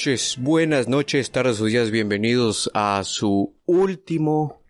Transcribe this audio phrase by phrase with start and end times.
[0.00, 4.62] noches, buenas noches, tardes o días, bienvenidos a su último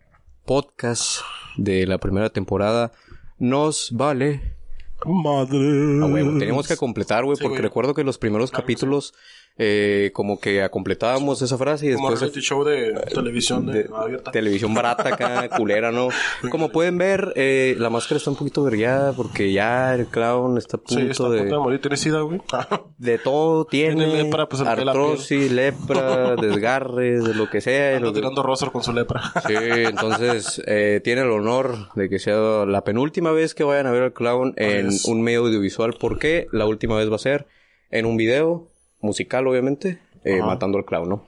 [0.43, 1.21] podcast
[1.55, 2.91] de la primera temporada.
[3.39, 4.57] Nos vale.
[5.05, 6.01] Madre.
[6.03, 9.13] Ah, teníamos que completar, güey, Sí, porque recuerdo que los primeros capítulos,
[9.57, 13.89] eh, como que completábamos esa frase y Como después reality show de televisión de, de
[13.95, 14.31] abierta.
[14.31, 16.07] televisión barata acá, culera, ¿no?
[16.49, 20.77] Como pueden ver, eh, la máscara está un poquito vergueada porque ya el clown está
[20.77, 21.81] a punto, Sí, está a punto de de, morir.
[21.81, 22.41] ¿Tienes sida, güey?
[22.97, 23.65] de todo.
[23.65, 27.99] Tiene, Tiene lepra, pues, artrosis, lepra, desgarres, de lo que sea.
[27.99, 29.21] que- tirando rostro con su lepra.
[29.47, 33.91] Sí, entonces eh, tiene el honor de que sea la penúltima vez que vayan a
[33.91, 35.95] ver al clown en Pues- un medio audiovisual.
[35.99, 37.47] porque La última vez va a ser
[37.91, 38.70] en un video
[39.01, 41.27] musical, obviamente, eh, matando al clown, ¿no?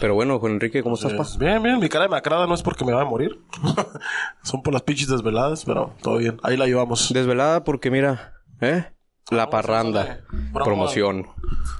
[0.00, 1.18] Pero bueno, Juan Enrique, ¿cómo estás, pa?
[1.18, 1.78] Pues, bien, bien.
[1.78, 3.40] Mi cara de macrada no es porque me va a morir.
[4.42, 6.38] Son por las pinches desveladas, pero todo bien.
[6.42, 7.12] Ahí la llevamos.
[7.12, 8.86] Desvelada porque mira, ¿eh?
[9.30, 10.22] La parranda, ándale.
[10.52, 10.64] Promo.
[10.64, 11.26] promoción.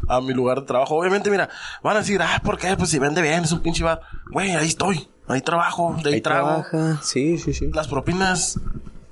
[0.08, 0.94] A mi lugar de trabajo.
[0.96, 1.48] Obviamente, mira,
[1.82, 2.76] van a decir, ah, ¿por qué?
[2.76, 4.00] Pues si vende bien, es un pinche bar.
[4.30, 5.08] Güey, ahí estoy.
[5.26, 6.64] Ahí trabajo, de ahí, Ahí trago.
[6.68, 7.70] trabaja, sí, sí, sí.
[7.72, 8.58] Las propinas,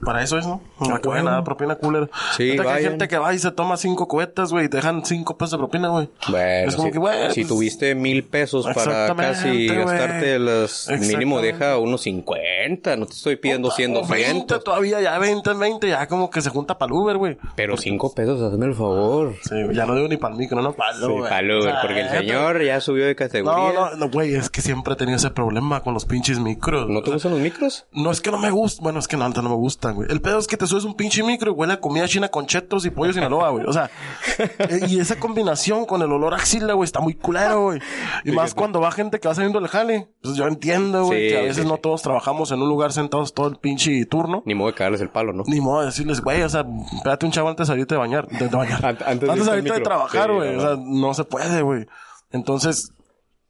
[0.04, 0.60] para eso es, ¿no?
[0.80, 2.08] No que vayan a dar propina cooler.
[2.36, 2.90] Sí, que hay vayan.
[2.92, 5.58] gente que va y se toma cinco cubetas, güey, y te dejan cinco pesos de
[5.58, 6.08] propina, güey.
[6.28, 7.30] Bueno, es como si, que, güey.
[7.32, 13.12] si pues, tuviste mil pesos para casi gastarte las mínimo deja unos 50, no te
[13.12, 14.64] estoy pidiendo 100, o 20 200.
[14.64, 17.36] todavía, ya 20, 20, ya como que se junta para el Uber, güey.
[17.56, 19.34] Pero 5 pesos, hazme el favor.
[19.42, 21.28] Sí, ya no digo ni para el micro, no, para el Sí, Uber.
[21.28, 23.72] salud, O sea, porque el señor ya subió de categoría.
[23.72, 26.88] No, no, no, güey, es que siempre he tenido ese problema con los pinches micros.
[26.88, 27.86] ¿No te gustan los micros?
[27.92, 29.56] No es que no me gusta, bueno, es que no, antes no me
[29.92, 30.08] güey.
[30.10, 32.46] El pedo es que te subes un pinche micro y huele a comida china con
[32.46, 33.64] chetos y pollo Sinaloa, güey.
[33.66, 33.90] O sea,
[34.38, 37.80] eh, y esa combinación con el olor a axila, güey, está muy culero, güey.
[38.24, 40.08] Y más cuando va gente que va saliendo del jale.
[40.22, 42.92] Pues yo entiendo, güey, Sí, que a veces sí, no todos trabajamos en un lugar
[42.92, 44.42] sentados todo el pinche turno.
[44.46, 45.44] Ni modo de cagarles el palo, ¿no?
[45.46, 46.64] Ni modo de decirles, güey, o sea,
[46.96, 48.28] espérate un chavo antes de salirte de bañar.
[48.28, 48.84] De, de bañar.
[48.84, 50.56] An- antes de irte de trabajar, Sí, güey.
[50.56, 51.86] o sea, no se puede, güey.
[52.30, 52.92] Entonces,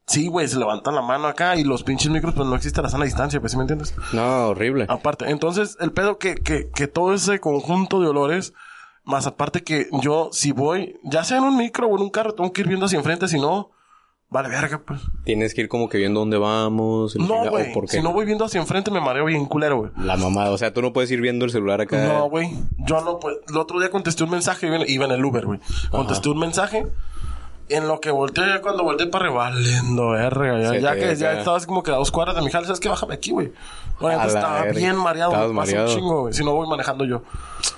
[0.09, 2.89] sí, güey, se levantan la mano acá y los pinches micros, pues no existe la
[2.89, 3.95] sana distancia, pues, ¿sí me entiendes?
[4.13, 4.87] No, horrible.
[4.89, 8.53] Aparte, entonces, el pedo que, que, que todo ese conjunto de olores,
[9.05, 12.35] más aparte que yo, si voy, ya sea en un micro o en un carro,
[12.35, 13.71] tengo que ir viendo hacia enfrente, si no,
[14.31, 15.01] vale verga, pues.
[15.25, 17.17] Tienes que ir como que viendo dónde vamos.
[17.17, 17.73] el No, güey.
[17.87, 19.91] Si no voy viendo hacia enfrente, me mareo bien culero, güey.
[19.97, 22.07] La mamada, o sea, tú no puedes ir viendo el celular acá.
[22.07, 22.51] No, güey.
[22.87, 23.37] Yo no, pues.
[23.49, 25.61] El otro día contesté un mensaje, iba en- iba en el Uber, güey.
[25.91, 26.87] Contesté un mensaje.
[27.69, 30.79] En lo que volteé, ya cuando volteé para arriba, valiendo verga.
[30.79, 32.89] Ya, que ya estabas como que a dos cuadras de mi jale, ¿sabes qué?
[32.89, 33.53] Bájame aquí, güey.
[34.01, 34.79] Bueno, la estaba verga.
[34.79, 35.91] bien mareado, Estabas me pasa mareado.
[35.91, 36.35] un chingo, güey.
[36.35, 37.23] Si no voy manejando yo.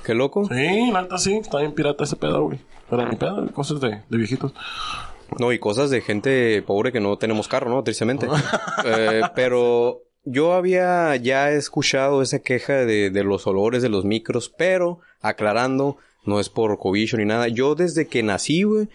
[0.04, 0.44] Qué loco.
[0.46, 2.60] Sí, neta sí, está bien pirata ese pedo, güey.
[2.88, 4.52] Pero ni pedo, cosas de, de viejitos.
[5.38, 7.82] No, y cosas de gente pobre que no tenemos carro, ¿no?
[7.82, 8.26] Tristemente.
[8.84, 14.48] Eh, pero yo había ya escuchado esa queja de, de los olores de los micros,
[14.56, 17.48] pero aclarando, no es por cobicho ni nada.
[17.48, 18.88] Yo desde que nací, güey,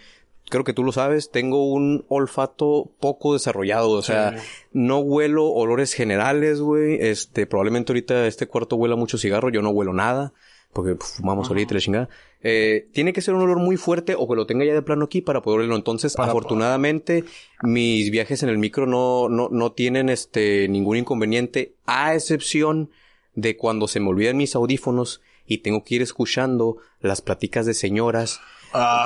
[0.50, 3.92] creo que tú lo sabes, tengo un olfato poco desarrollado.
[3.92, 4.36] O sea,
[4.74, 6.98] no huelo olores generales, güey.
[7.02, 10.34] Este, probablemente ahorita este cuarto huela mucho cigarro, yo no huelo nada.
[10.74, 12.10] Porque fumamos ahorita la chingada.
[12.44, 15.06] Eh, tiene que ser un olor muy fuerte o que lo tenga ya de plano
[15.06, 15.78] aquí para poder olerlo.
[15.78, 17.24] Entonces, Para- afortunadamente,
[17.64, 22.90] mis viajes en el micro no, no, no tienen este ningún inconveniente, a excepción
[23.36, 27.74] de cuando se me olvidan mis audífonos y tengo que ir escuchando las pláticas de
[27.74, 28.42] señoras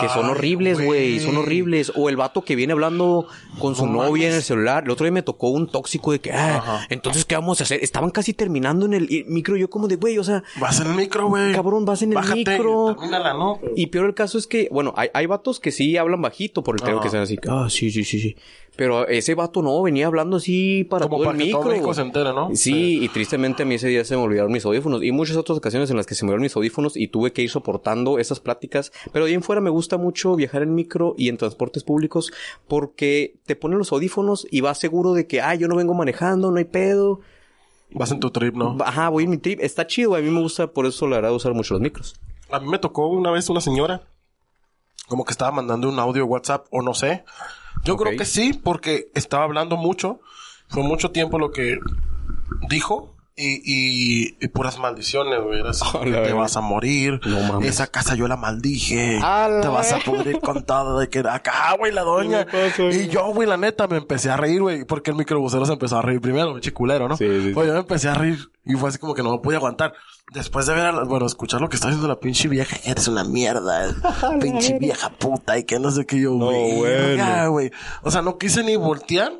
[0.01, 1.91] que son horribles, güey, son horribles.
[1.95, 3.27] O el vato que viene hablando
[3.59, 4.83] con su No novia en el celular.
[4.83, 7.83] El otro día me tocó un tóxico de que, ah, entonces, ¿qué vamos a hacer?
[7.83, 9.55] Estaban casi terminando en el micro.
[9.57, 11.53] Yo como de, güey, o sea, Vas en el micro, güey.
[11.53, 12.95] Cabrón, vas en el micro.
[12.95, 13.59] Termínala, ¿no?
[13.75, 16.75] Y peor el caso es que, bueno, hay, hay vatos que sí hablan bajito por
[16.75, 18.35] el tema que sean así, ah, sí, sí, sí, sí.
[18.79, 21.71] Pero ese vato no, venía hablando así para Como todo para el que todo micro.
[21.73, 22.49] México se entere, ¿no?
[22.55, 25.03] Sí, y tristemente a mí ese día se me olvidaron mis audífonos.
[25.03, 27.41] Y muchas otras ocasiones en las que se me olvidaron mis audífonos y tuve que
[27.41, 28.93] ir soportando esas pláticas.
[29.11, 32.31] Pero de ahí en fuera me gusta mucho viajar en micro y en transportes públicos
[32.69, 36.49] porque te ponen los audífonos y vas seguro de que, ah, yo no vengo manejando,
[36.49, 37.19] no hay pedo.
[37.91, 38.77] Vas en tu trip, ¿no?
[38.79, 39.59] Ajá, voy en mi trip.
[39.61, 42.15] Está chido, a mí me gusta, por eso la verdad usar mucho los micros.
[42.49, 44.03] A mí me tocó una vez una señora
[45.09, 47.25] como que estaba mandando un audio WhatsApp o no sé.
[47.83, 50.19] Yo creo que sí, porque estaba hablando mucho.
[50.67, 51.79] Fue mucho tiempo lo que
[52.69, 53.15] dijo.
[53.41, 55.61] Y, y, y puras maldiciones, güey.
[55.61, 57.21] Era así, que te vas a morir.
[57.25, 57.69] No mames.
[57.69, 59.17] Esa casa yo la maldije.
[59.61, 62.45] Te vas a pudrir con todo de que acá, güey, la doña.
[62.45, 64.83] ¿Qué me pasa, y yo, güey, la neta, me empecé a reír, güey.
[64.83, 67.15] Porque el microbusero se empezó a reír primero, pinche culero, ¿no?
[67.15, 67.51] Sí, sí, sí.
[67.53, 68.39] Pues yo me empecé a reír.
[68.65, 69.93] Y fue así como que no me pude aguantar.
[70.31, 72.91] Después de ver, a la- bueno, escuchar lo que está diciendo la pinche vieja, que
[72.91, 73.87] eres una mierda,
[74.41, 76.77] pinche vieja puta, y que no sé qué yo, No, güey.
[76.77, 77.15] bueno.
[77.15, 77.71] Ya, güey.
[78.03, 79.33] O sea, no quise ni voltear.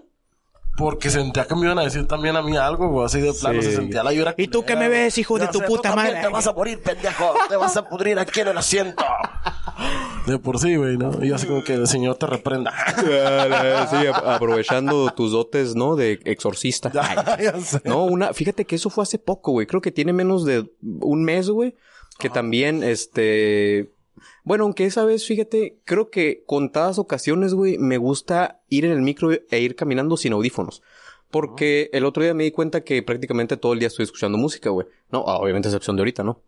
[0.78, 3.06] Porque sentía que me iban a decir también a mí algo, güey.
[3.06, 3.68] Así de plano Sí.
[3.70, 4.34] se sentía la llora.
[4.38, 6.22] ¿Y tú qué me ves, hijo de tu sé, puta madre?
[6.22, 7.34] Te vas a morir, pendejo.
[7.50, 9.04] Te vas a pudrir aquí en el asiento.
[10.30, 11.26] De por sí, güey, ¿no?
[11.26, 12.72] Y así como que el señor te reprenda.
[13.90, 15.96] sí, aprovechando tus dotes, ¿no?
[15.96, 16.92] De exorcista.
[17.84, 19.66] No, una, fíjate que eso fue hace poco, güey.
[19.66, 21.76] Creo que tiene menos de un mes, güey.
[22.20, 23.92] Que también, este.
[24.44, 29.02] Bueno, aunque esa vez, fíjate, creo que contadas ocasiones, güey, me gusta ir en el
[29.02, 30.84] micro e ir caminando sin audífonos.
[31.32, 34.70] Porque el otro día me di cuenta que prácticamente todo el día estoy escuchando música,
[34.70, 34.86] güey.
[35.12, 36.44] No, ah, obviamente a excepción de ahorita, ¿no?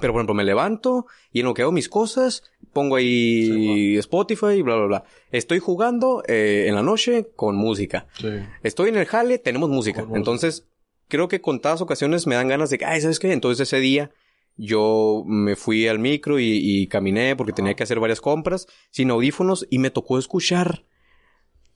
[0.00, 2.42] Pero, por ejemplo, me levanto y en lo que hago mis cosas,
[2.72, 5.04] pongo ahí Spotify y bla, bla, bla.
[5.30, 8.06] Estoy jugando eh, en la noche con música.
[8.18, 8.28] Sí.
[8.62, 10.00] Estoy en el jale, tenemos música.
[10.00, 10.18] Con música.
[10.18, 10.66] Entonces,
[11.08, 13.32] creo que contadas ocasiones me dan ganas de que, ay, ¿sabes qué?
[13.32, 14.10] Entonces ese día
[14.56, 19.10] yo me fui al micro y, y caminé porque tenía que hacer varias compras sin
[19.10, 20.84] audífonos y me tocó escuchar.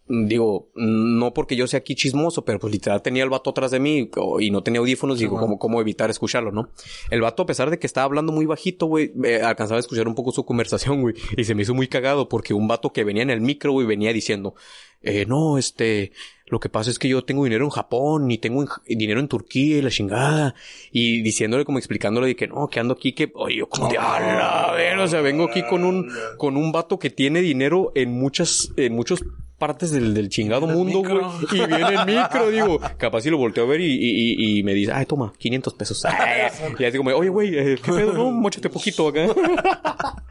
[0.08, 3.78] Digo, no porque yo sea aquí chismoso, pero pues literal tenía el vato atrás de
[3.78, 4.10] mí
[4.40, 5.19] y no tenía audífonos.
[5.19, 5.46] digo, bueno.
[5.46, 6.69] ¿cómo, ¿cómo evitar escucharlo, no?
[7.10, 10.08] El vato, a pesar de que estaba hablando muy bajito, güey, eh, alcanzaba a escuchar
[10.08, 11.14] un poco su conversación, güey.
[11.37, 13.87] Y se me hizo muy cagado porque un vato que venía en el micro, güey,
[13.87, 14.54] venía diciendo,
[15.02, 16.12] eh, no, este,
[16.46, 19.28] lo que pasa es que yo tengo dinero en Japón y tengo en- dinero en
[19.28, 20.54] Turquía y la chingada.
[20.90, 23.99] Y diciéndole como explicándole de que no, que ando aquí, que, oye, yo como de,
[23.99, 27.93] a la ver, o sea, vengo aquí con un, con un vato que tiene dinero
[27.94, 29.25] en muchas, en muchas
[29.62, 31.20] partes del, del chingado el mundo, güey.
[31.53, 34.62] Y viene en micro, digo, capaz si lo volteo a ver y, y, y- y
[34.64, 36.05] me dice, ay, toma, 500 pesos.
[36.05, 36.49] Ay,
[36.81, 38.12] y así como, oye, güey, eh, ¿qué pedo?
[38.12, 39.26] No, mochate poquito acá.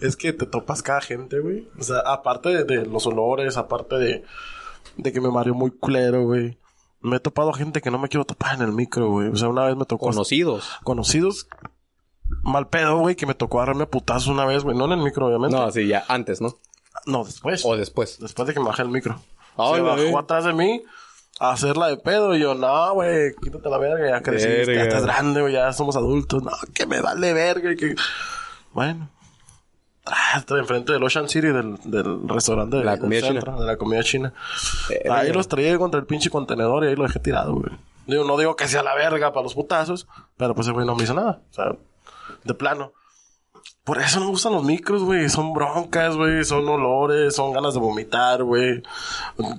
[0.00, 1.68] Es que te topas cada gente, güey.
[1.78, 4.24] O sea, aparte de, de los olores, aparte de,
[4.96, 6.56] de que me mareó muy culero, güey.
[7.02, 9.28] Me he topado gente que no me quiero topar en el micro, güey.
[9.28, 10.06] O sea, una vez me tocó...
[10.06, 10.70] Conocidos.
[10.84, 11.48] Conocidos.
[12.42, 14.76] Mal pedo, güey, que me tocó agarrarme a putazos una vez, güey.
[14.76, 15.54] No en el micro, obviamente.
[15.56, 16.56] No, sí, ya, antes, ¿no?
[17.06, 17.64] No, después.
[17.64, 18.18] O después.
[18.20, 19.18] Después de que me bajé el micro.
[19.56, 20.82] Se bajó atrás de mí
[21.40, 22.34] a hacerla de pedo.
[22.34, 24.08] Y yo, no, güey, quítate la verga.
[24.08, 26.42] Ya creciste, ya estás grande, güey, ya somos adultos.
[26.42, 27.72] No, que me vale verga.
[27.72, 27.94] y Que...
[28.72, 29.08] Bueno.
[30.04, 33.76] Ah, estoy enfrente del Ocean City, del, del restaurante La del comida centro, de la
[33.76, 34.32] comida china.
[35.08, 37.70] Ahí los traía contra el pinche contenedor y ahí lo dejé tirado, güey.
[38.06, 40.96] Digo, no digo que sea la verga para los putazos, pero pues ese güey no
[40.96, 41.40] me hizo nada.
[41.50, 41.76] O sea,
[42.42, 42.92] de plano.
[43.84, 45.28] Por eso no me gustan los micros, güey.
[45.28, 46.44] Son broncas, güey.
[46.44, 48.82] Son olores, son ganas de vomitar, güey.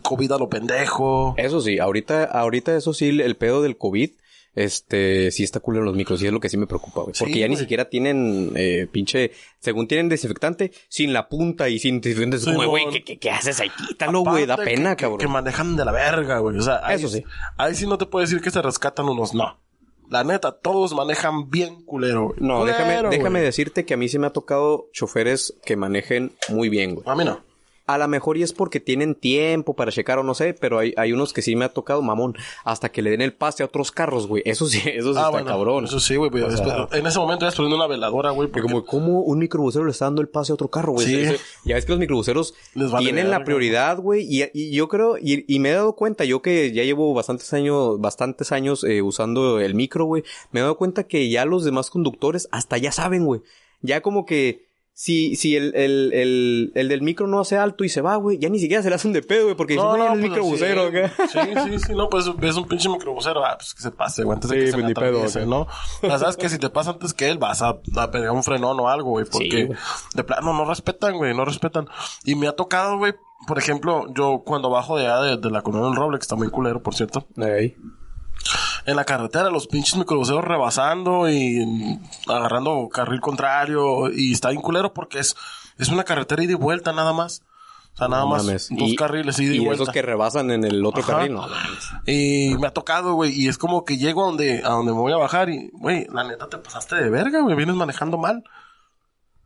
[0.02, 1.34] COVID a lo pendejo.
[1.38, 4.12] Eso sí, ahorita, ahorita eso sí, el pedo del COVID,
[4.56, 7.14] este, sí está cool en los micros y es lo que sí me preocupa, güey.
[7.16, 7.64] Sí, Porque ya ni güey.
[7.64, 12.38] siquiera tienen, eh, pinche, según tienen desinfectante, sin la punta y sin desinfectante.
[12.38, 12.92] Es Sí, como, güey, no.
[12.92, 13.72] ¿qué, qué, qué haces ahí?
[13.88, 15.20] Quítalo, güey, da pena, que, cabrón.
[15.20, 16.58] Que, que manejan de la verga, güey.
[16.58, 17.24] O sea, ahí, Eso sí.
[17.58, 19.60] Ahí sí no te puedo decir que se rescatan unos, no.
[20.14, 22.36] La neta, todos manejan bien culero.
[22.38, 26.34] No, Culero, déjame, déjame decirte que a mí se me ha tocado choferes que manejen
[26.50, 27.04] muy bien, güey.
[27.10, 27.40] A mí no.
[27.86, 30.94] A lo mejor y es porque tienen tiempo para checar o no sé, pero hay,
[30.96, 33.66] hay unos que sí me ha tocado, mamón, hasta que le den el pase a
[33.66, 34.42] otros carros, güey.
[34.46, 35.84] Eso sí, eso sí Ah, está bueno, cabrón.
[35.86, 36.32] Eso sí, güey.
[36.32, 38.48] pues, O sea, en ese momento ya estoy poniendo una veladora, güey.
[38.48, 41.06] Porque- como, ¿cómo un microbusero le está dando el pase a otro carro, güey?
[41.06, 41.36] Sí.
[41.66, 44.26] Ya ves que los microbuseros Les vale tienen la prioridad, güey.
[44.30, 47.52] Y, y yo creo, y, y me he dado cuenta, yo que ya llevo bastantes
[47.54, 50.24] años, bastantes años eh, usando el micro, güey.
[50.52, 53.42] Me he dado cuenta que ya los demás conductores hasta ya saben, güey.
[53.82, 57.90] Ya como que si, si el, el, el, el del micro no hace alto y
[57.90, 59.98] se va, güey, ya ni siquiera se le hacen de pedo, güey, porque dicen, no,
[59.98, 60.98] no, el pues, microbusero, sí.
[61.32, 64.36] Sí, sí, sí, no, pues ves un pinche microbusero, ah, pues que se pase, güey,
[64.36, 65.46] antes de Sí, que se pues, me pedo, acá.
[65.46, 65.68] ¿no?
[66.04, 68.80] Ya sabes que si te pasa antes que él, vas a, a pegar un frenón
[68.80, 69.80] o algo, güey, porque güey.
[70.14, 71.88] de plano no respetan, güey, no respetan.
[72.24, 73.14] Y me ha tocado, güey,
[73.48, 76.36] por ejemplo, yo cuando bajo de allá de, de la colonia del Roble, que está
[76.36, 77.76] muy culero, por cierto, Ey.
[78.86, 84.94] En la carretera, los pinches microbuseros rebasando y agarrando carril contrario, y está bien culero
[84.94, 85.36] porque es,
[85.78, 87.42] es una carretera ida y vuelta nada más.
[87.94, 88.70] O sea, nada No más mames.
[88.72, 89.84] dos Y- carriles ida y, Y vuelta.
[89.84, 91.14] esos que rebasan en el otro Ajá.
[91.14, 91.48] carril, no.
[92.08, 94.98] Y me ha tocado, güey, y es como que llego a donde, a donde me
[95.00, 98.44] voy a bajar y, güey, la neta te pasaste de verga, güey, vienes manejando mal.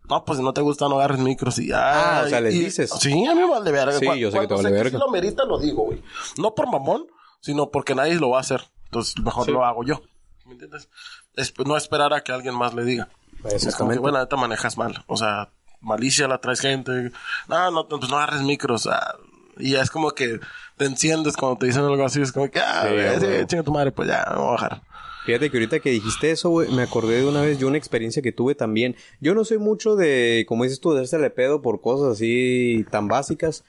[0.10, 2.20] No, pues si no te gusta, no agarres micros y ya.
[2.20, 2.90] Ah, o sea, les y- dices.
[2.98, 4.00] Sí, a mí me vale verga.
[4.00, 4.92] Sí, yo sé que te vale verga.
[4.92, 6.02] Si lo merita, lo digo, güey.
[6.38, 7.06] No por mamón,
[7.42, 8.62] sino porque nadie lo va a hacer.
[9.00, 9.52] Entonces, mejor Sí.
[9.52, 10.02] lo hago yo.
[10.46, 10.90] ¿Me entiendes?
[11.36, 13.10] Es- no esperar a que alguien más le diga.
[13.52, 15.04] Es como que, bueno, neta manejas mal.
[15.08, 15.50] O sea,
[15.82, 17.12] malicia la traes gente.
[17.48, 18.88] No, no, pues no agarres micros.
[18.88, 19.16] ah,
[19.60, 20.40] y ya es como que
[20.78, 22.22] te enciendes cuando te dicen algo así.
[22.22, 23.46] Es como que, ah, Sí, güey, sí, güey.
[23.48, 24.82] chinga tu madre, pues ya, me voy a bajar.
[25.26, 28.22] Fíjate que ahorita que dijiste eso, güey, me acordé de una vez yo una experiencia
[28.22, 28.96] que tuve también.
[29.20, 33.10] Yo no soy mucho de, como dices tú, de hacerle pedo por cosas así tan
[33.10, 33.66] básicas.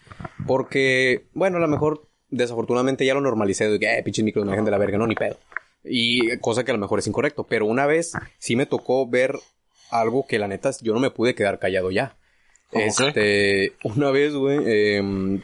[0.46, 4.64] Porque, bueno, a lo mejor desafortunadamente ya lo normalicé de que, eh, pinches micros manejan
[4.64, 5.36] de la verga, no, ni pedo.
[5.84, 7.44] Y cosa que a lo mejor es incorrecto.
[7.44, 9.38] Pero una vez sí me tocó ver
[9.90, 12.16] algo que la neta yo no me pude quedar callado ya.
[12.70, 15.40] ¿Cómo Este, una vez, güey, em,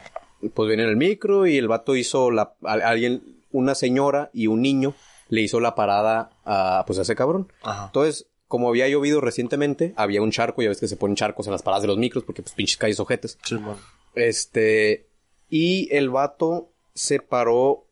[0.53, 4.47] pues viene en el micro y el vato hizo la, a- alguien, una señora y
[4.49, 4.95] un niño
[5.31, 7.51] le hizo la parada a, pues a ese cabrón.
[7.63, 7.87] Ajá.
[7.87, 11.53] Entonces, como había llovido recientemente, había un charco, ya ves que se ponen charcos en
[11.53, 13.39] las paradas de los micros, porque pues pinches calles ojetes.
[13.43, 13.77] Sí, man.
[14.15, 15.07] Este,
[15.49, 17.87] y el vato se paró,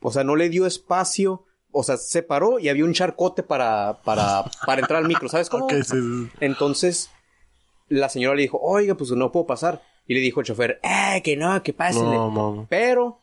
[0.00, 4.00] o sea, no le dio espacio, o sea, se paró y había un charcote para,
[4.04, 5.64] para, para entrar al micro, ¿sabes cómo?
[5.64, 6.28] Ok, sí, sí.
[6.40, 7.10] Entonces,
[7.88, 9.82] la señora le dijo, oiga, pues no puedo pasar.
[10.06, 12.00] Y le dijo el chofer, eh, que no, que pase.
[12.00, 12.66] No.
[12.68, 13.20] Pero,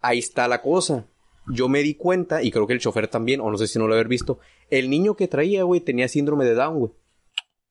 [0.00, 1.06] ahí está la cosa.
[1.48, 3.86] Yo me di cuenta, y creo que el chofer también, o no sé si no
[3.86, 6.92] lo haber visto, el niño que traía, güey, tenía síndrome de Down, güey.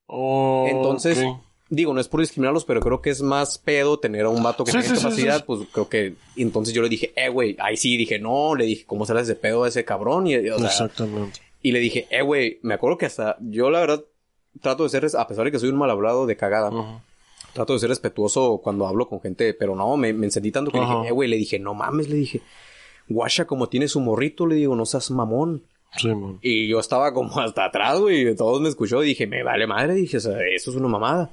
[0.07, 1.25] Oh, Entonces.
[1.69, 4.63] Digo, no es por discriminarlos, pero creo que es más pedo tener a un vato
[4.63, 5.43] que Sí, tiene sí, sí, capacidad, sí.
[5.47, 6.13] pues creo que...
[6.37, 9.35] entonces yo le dije, eh, güey, ahí sí, dije, no, le dije, ¿cómo será ese
[9.35, 10.27] pedo a ese cabrón?
[10.27, 11.39] Y, o sea, Exactamente.
[11.61, 13.37] y le dije, eh, güey, me acuerdo que hasta...
[13.41, 14.03] Yo, la verdad,
[14.61, 16.71] trato de ser, a pesar de que soy un mal hablado de cagada,
[17.53, 20.79] trato de ser respetuoso cuando hablo con gente, pero no, me, me encendí tanto que
[20.79, 22.41] le dije, eh, güey, le dije, no mames, le dije,
[23.07, 25.63] guasha, como tiene su morrito, le digo, no seas mamón.
[25.97, 26.39] Sí, man.
[26.41, 29.65] Y yo estaba como hasta atrás, güey, y todos me escuchó y dije, me vale
[29.65, 31.31] madre, dije, o sea, eso es una mamada.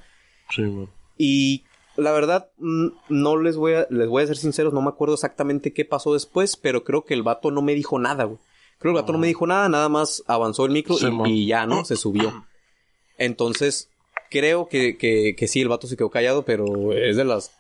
[0.51, 0.89] Sí, man.
[1.17, 1.65] Y
[1.97, 5.73] la verdad, no les voy a, les voy a ser sinceros, no me acuerdo exactamente
[5.73, 8.39] qué pasó después, pero creo que el vato no me dijo nada, güey.
[8.79, 11.47] Creo que el vato no me dijo nada, nada más avanzó el micro Sí, y,
[11.47, 11.85] ya, ¿no?
[11.85, 12.47] Se subió.
[13.19, 13.91] Entonces,
[14.31, 17.53] creo que, que, que sí, el vato se quedó callado, pero es de las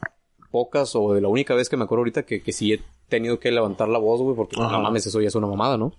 [0.50, 3.38] pocas o de la única vez que me acuerdo ahorita que, que sí he tenido
[3.38, 5.92] que levantar la voz, güey, porque no mames, eso ya es una mamada, ¿no?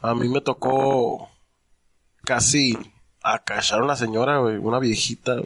[0.00, 1.28] A mí me tocó
[2.24, 2.76] casi
[3.22, 5.42] acachar a una señora, güey, una viejita.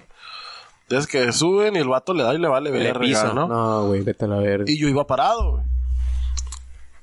[0.92, 3.48] Entonces que suben y el vato le da y le vale pisa, ¿no?
[3.48, 4.70] No, güey, vete a la verga.
[4.70, 5.64] Y yo iba parado, güey.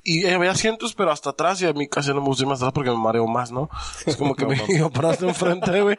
[0.04, 2.48] Y eh, había asientos, pero hasta atrás, y a mí casi no me gusta ir
[2.48, 3.68] más atrás porque me mareo más, ¿no?
[4.06, 5.98] Es como que No, me iba parado hasta enfrente, güey.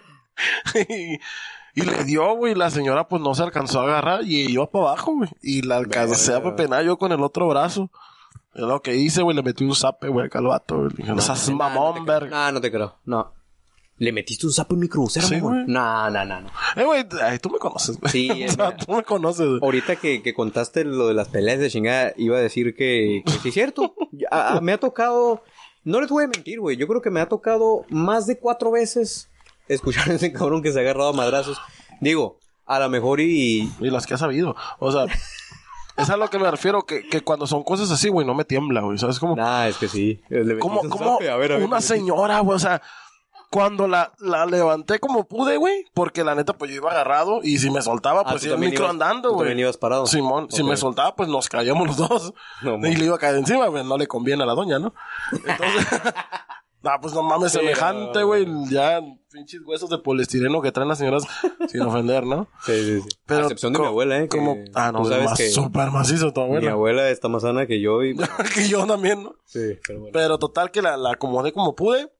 [0.90, 1.20] y,
[1.76, 4.72] y le dio, güey, y la señora pues no se alcanzó a agarrar y iba
[4.72, 5.30] para abajo, güey.
[5.42, 7.92] Y la alcancé a pepenar yo con el otro brazo.
[8.54, 10.92] Es lo que hice, güey, le metí un zape, güey, acá al vato, güey.
[10.92, 12.46] Le dije, no seas mamón, verga.
[12.46, 12.96] No, no te creo.
[13.04, 13.34] No.
[14.04, 15.64] ¿Le metiste un sapo en mi crucero, Sí, güey.
[15.68, 16.50] No, no, no, no.
[16.76, 18.12] Eh, güey, ay, tú me conoces, güey.
[18.12, 19.60] Sí, o sea, tú me conoces, güey.
[19.62, 23.32] Ahorita que, que contaste lo de las peleas de chingada, iba a decir que, que
[23.34, 23.94] sí es cierto.
[24.32, 25.44] A- a- me ha tocado,
[25.84, 26.78] no les voy a mentir, güey.
[26.78, 29.30] Yo creo que me ha tocado más de cuatro veces
[29.68, 31.60] escuchar a ese cabrón que se ha agarrado a madrazos.
[32.00, 33.72] Digo, a lo mejor y...
[33.80, 34.56] Y las que has sabido.
[34.80, 35.06] O sea,
[35.98, 38.46] es a lo que me refiero, que, que cuando son cosas así, güey, no me
[38.46, 38.98] tiembla, güey.
[38.98, 39.36] ¿Sabes cómo?
[39.36, 40.20] Nah, es que sí.
[40.60, 41.20] Como como
[41.66, 42.82] una señora, güey, o sea,
[43.52, 47.58] cuando la, la levanté como pude, güey, porque la neta, pues yo iba agarrado y
[47.60, 49.40] si me soltaba, Ah, pues tú iba el micro ibas- andando, güey.
[49.42, 50.06] también ibas parado.
[50.08, 52.34] Simón, si me soltaba, pues nos caíamos los dos.
[52.64, 54.94] No, y le iba a caer encima, güey, no le conviene a la doña, ¿no?
[55.34, 55.86] Entonces,
[56.82, 58.28] nah, pues no mames, Sí, semejante, no.
[58.28, 61.24] güey, ya pinches huesos de poliestireno que traen las señoras
[61.70, 62.48] sin ofender, ¿no?
[62.66, 63.10] Sí, sí, sí.
[63.26, 64.28] Pero a excepción de mi abuela, ¿eh?
[64.28, 66.72] Como, ah, no, sabes más que súper macizo tu mi abuela.
[66.72, 68.16] abuela está más sana que yo y...
[68.54, 69.36] que yo también, ¿no?
[69.46, 70.12] sí, pero bueno.
[70.14, 72.12] Pero total que la, la acomodé como pude.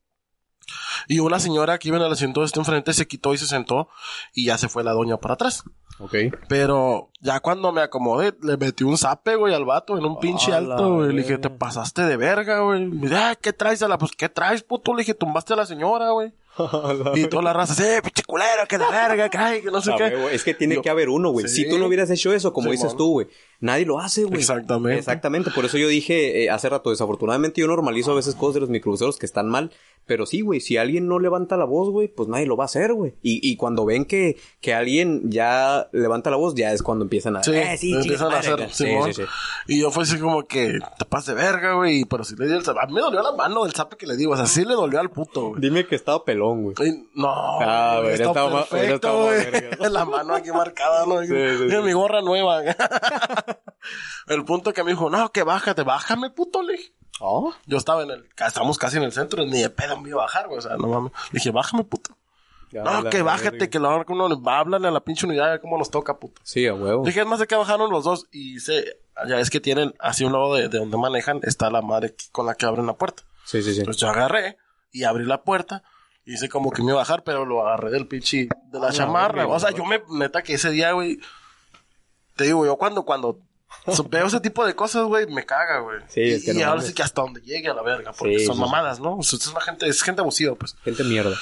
[1.08, 3.48] Y una señora que iba en el asiento de este enfrente se quitó y se
[3.48, 3.90] sentó
[4.34, 5.64] y ya se fue la doña para atrás.
[6.00, 6.16] Ok.
[6.48, 10.52] Pero ya cuando me acomodé, le metí un zape, güey, al vato en un pinche
[10.54, 11.14] alto, güey.
[11.14, 12.86] Le dije, te pasaste de verga, güey.
[12.86, 13.98] Me dice, "Ah, ¿qué traes a la?
[13.98, 14.94] Pues, ¿qué traes, puto?
[14.94, 16.34] Le dije, tumbaste a la señora, güey.
[17.16, 19.96] Y toda la raza, sí, pinche culero, que la verga, cae, que no sé A
[19.98, 20.30] qué.
[20.36, 21.48] es que tiene Yo- que haber uno, güey.
[21.48, 21.64] Sí.
[21.64, 22.78] Si tú no hubieras hecho eso, como Simón.
[22.78, 23.28] dices tú, güey,
[23.60, 24.40] nadie lo hace, güey.
[24.40, 24.98] Exactamente.
[25.00, 25.52] Exactamente.
[25.52, 28.70] Por eso yo dije eh, hace rato, desafortunadamente yo normalizo a veces cosas de los
[28.70, 29.72] microbuseros que están mal.
[30.12, 32.66] Pero sí, güey, si alguien no levanta la voz, güey, pues nadie lo va a
[32.66, 33.14] hacer, güey.
[33.22, 37.38] Y, y cuando ven que, que alguien ya levanta la voz, ya es cuando empiezan
[37.38, 37.44] a...
[37.44, 38.68] Sí, eh, sí, empiezan a hacer.
[38.74, 39.24] Sí, sí, sí.
[39.70, 42.04] Y yo fue así como que te pasas de verga, güey.
[42.04, 42.82] Pero sí le di el zape.
[42.84, 44.34] A mí me dolió la mano del zape que le digo.
[44.34, 45.62] O sea, sí le dolió al puto, güey.
[45.62, 46.76] Dime que estaba pelón, güey.
[46.90, 47.30] Y- No,
[47.62, 49.46] Ah, güey, estaba perfecto, güey.
[49.92, 51.22] La mano aquí marcada, ¿no?
[51.22, 52.64] Mira mi gorra nueva.
[54.28, 56.94] el punto que me dijo, no, que bájate, bájame, puto, le dije.
[57.20, 60.22] Oh, Yo estaba en el, estamos casi en el centro, ni de pedo me iba
[60.22, 60.58] a bajar, güey.
[60.58, 61.12] O sea, no mames.
[61.32, 62.18] Le dije, bájame, puto.
[62.72, 65.02] ya No, que bájate, que la hora que uno le va a hablarle a la
[65.02, 66.42] pinche unidad, a ver cómo nos toca, puto.
[66.44, 67.06] Sí, a huevo.
[67.06, 70.24] Dije, es más de que bajaron los dos y se, ya es que tienen así
[70.24, 73.24] un lado de, de donde manejan, está la madre con la que abren la puerta.
[73.46, 73.84] Sí, sí, sí.
[73.84, 74.58] Pues yo agarré
[74.92, 75.84] y abrí la puerta.
[76.26, 78.92] Hice como que me iba a bajar, pero lo agarré del pinche de la la
[78.92, 79.40] chamarra.
[79.44, 81.20] verga, O sea, yo me, neta que ese día, güey.
[82.36, 83.40] Te digo, yo cuando, cuando
[83.88, 86.00] so- veo ese tipo de cosas, güey, me caga, güey.
[86.08, 86.88] Sí, y, es que y no ahora mames.
[86.88, 88.62] sí que hasta donde llegue a la verga, porque Sí, son sí.
[88.62, 89.18] mamadas, ¿no?
[89.18, 90.76] O sea, es una gente, es gente abusiva, pues.
[90.84, 91.36] Gente mierda.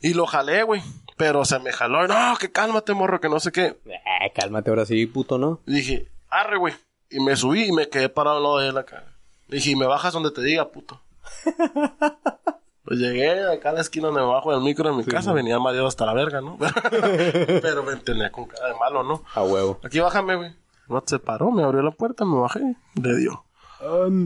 [0.00, 0.82] Y lo jalé, güey.
[1.16, 2.04] Pero se me jaló.
[2.04, 3.78] y, No, que cálmate, morro, que no sé qué.
[3.86, 5.60] Eh, cálmate ahora sí, puto, ¿no?
[5.66, 6.74] Y dije, arre, güey.
[7.10, 9.04] Y me subí y me quedé parado al lado de él acá.
[9.48, 11.00] Le dije, y me bajas donde te diga, puto.
[12.84, 15.32] pues llegué acá a la esquina donde me bajo del micro de mi casa.
[15.32, 16.58] Venía mareado hasta la verga, ¿no?
[17.62, 19.22] Pero me tenía con cara de malo, ¿no?
[19.34, 19.78] A huevo.
[19.84, 20.54] Aquí bájame, güey.
[20.88, 22.60] No se paró, me abrió la puerta, me bajé.
[22.94, 23.44] Le dio.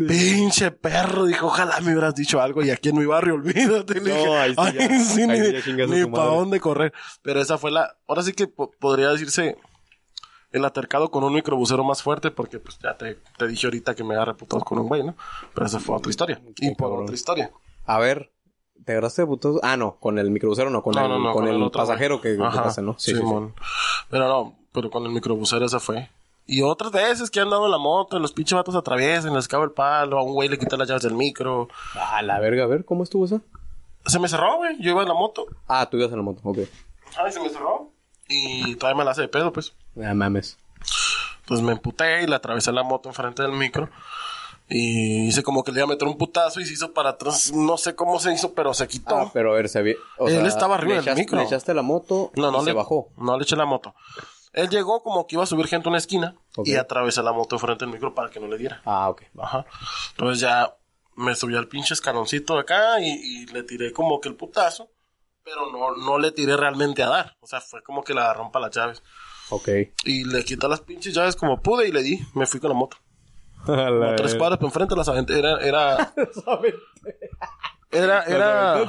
[0.06, 4.00] Pinche perro, dijo, ojalá me hubieras dicho algo y aquí en mi barrio, olvídate.
[4.00, 6.36] Le No, dije, ahí sí "Ay, ya- sí, ahí ni, para madre".
[6.36, 6.92] dónde correr.
[7.22, 9.56] Pero esa fue la, ahora sí que po- podría decirse
[10.52, 14.04] el atercado con un microbusero más fuerte porque pues ya te, te dije ahorita que
[14.04, 15.14] me agarré putados con un güey, ¿no?
[15.54, 16.40] Pero esa fue otra historia.
[16.58, 17.50] Y por otra historia.
[17.86, 18.32] A ver,
[18.84, 19.60] ¿te agarraste de?
[19.62, 22.18] Ah, no, con el microbusero no, con No, el, no, no, con el, otro, pasajero
[22.20, 22.36] güey.
[22.36, 22.94] que Ajá, tocaste, ¿no?
[22.98, 23.18] Sí, sí, sí.
[23.22, 23.54] Simón.
[24.10, 26.10] Pero no, pero con el microbusero esa fue.
[26.47, 29.65] Y otras veces que han dado en la moto, los pinches vatos atraviesan, les cabe
[29.65, 31.69] el palo, a un güey le quita las llaves del micro.
[31.95, 33.41] Ah, la verga, a ver, ¿cómo estuvo esa?
[34.07, 34.81] Se me cerró, güey.
[34.81, 35.47] Yo iba en la moto.
[35.67, 36.59] Ah, tú ibas en la moto, ok.
[37.19, 37.91] Ay, se me cerró.
[38.29, 39.75] Y todavía me la hace de pedo, pues.
[40.00, 40.57] Ah, mames.
[41.47, 43.88] Pues me emputé y le atravesé la moto enfrente del micro.
[44.69, 47.53] Y hice como que le iba a meter un putazo y se hizo para atrás.
[47.53, 49.17] No sé cómo se hizo, pero se quitó.
[49.17, 49.95] Ah, pero a ver, se había...
[50.19, 51.38] Él sea, estaba arriba del echaste- micro.
[51.38, 53.09] Le echaste la moto no, no y le se bajó.
[53.17, 53.95] No le eché la moto.
[54.56, 56.34] Él llegó como que iba a subir gente a una esquina
[56.64, 58.80] y atravesé la moto enfrente del micro para que no le diera.
[58.86, 59.22] Ah, ok.
[59.38, 59.66] Ajá.
[60.12, 60.75] Entonces ya
[61.14, 64.88] me subí al pinche escaloncito de acá y, y le tiré como que el putazo,
[65.44, 67.36] pero no, no le tiré realmente a dar.
[67.40, 69.02] O sea, fue como que la rompa las llaves.
[69.50, 69.68] Ok.
[70.04, 72.18] Y le quité las pinches llaves como pude y le di.
[72.34, 72.96] Me fui con la moto.
[73.66, 75.38] La Tres cuadras por enfrente las aventé.
[75.38, 76.14] Era, era,
[77.90, 78.82] era, era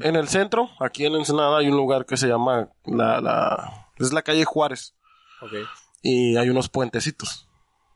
[0.00, 4.12] en el centro, aquí en Ensenada hay un lugar que se llama la, la, es
[4.12, 4.94] la calle Juárez.
[6.02, 7.48] Y hay unos puentecitos.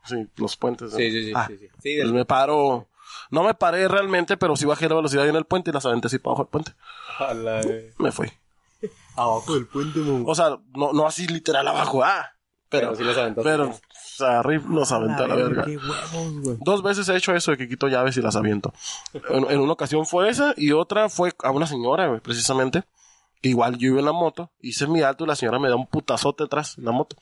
[0.05, 0.91] Sí, los puentes.
[0.91, 0.97] ¿no?
[0.97, 1.31] Sí, sí, sí.
[1.35, 1.67] Ah, sí, sí.
[1.81, 2.87] Sí, pues me paro.
[3.29, 5.85] No me paré realmente, pero sí bajé la velocidad ahí en el puente y las
[5.85, 6.73] aventé así para abajo del puente.
[7.97, 8.31] Me fui.
[9.15, 10.23] Abajo del puente, mamón.
[10.27, 12.31] O sea, no, no así literal abajo, ah.
[12.69, 13.49] Pero, Pero sí los aventaste.
[13.49, 15.63] pero, o sea, arriba los aventé a la verga.
[15.63, 16.57] Qué huevos, güey.
[16.59, 18.73] Dos veces he hecho eso de que quito llaves y las aviento.
[19.29, 22.83] En, en una ocasión fue esa y otra fue a una señora, güey, precisamente.
[23.47, 25.87] Igual yo iba en la moto, hice mi alto y la señora me da un
[25.87, 27.15] putazote atrás en la moto.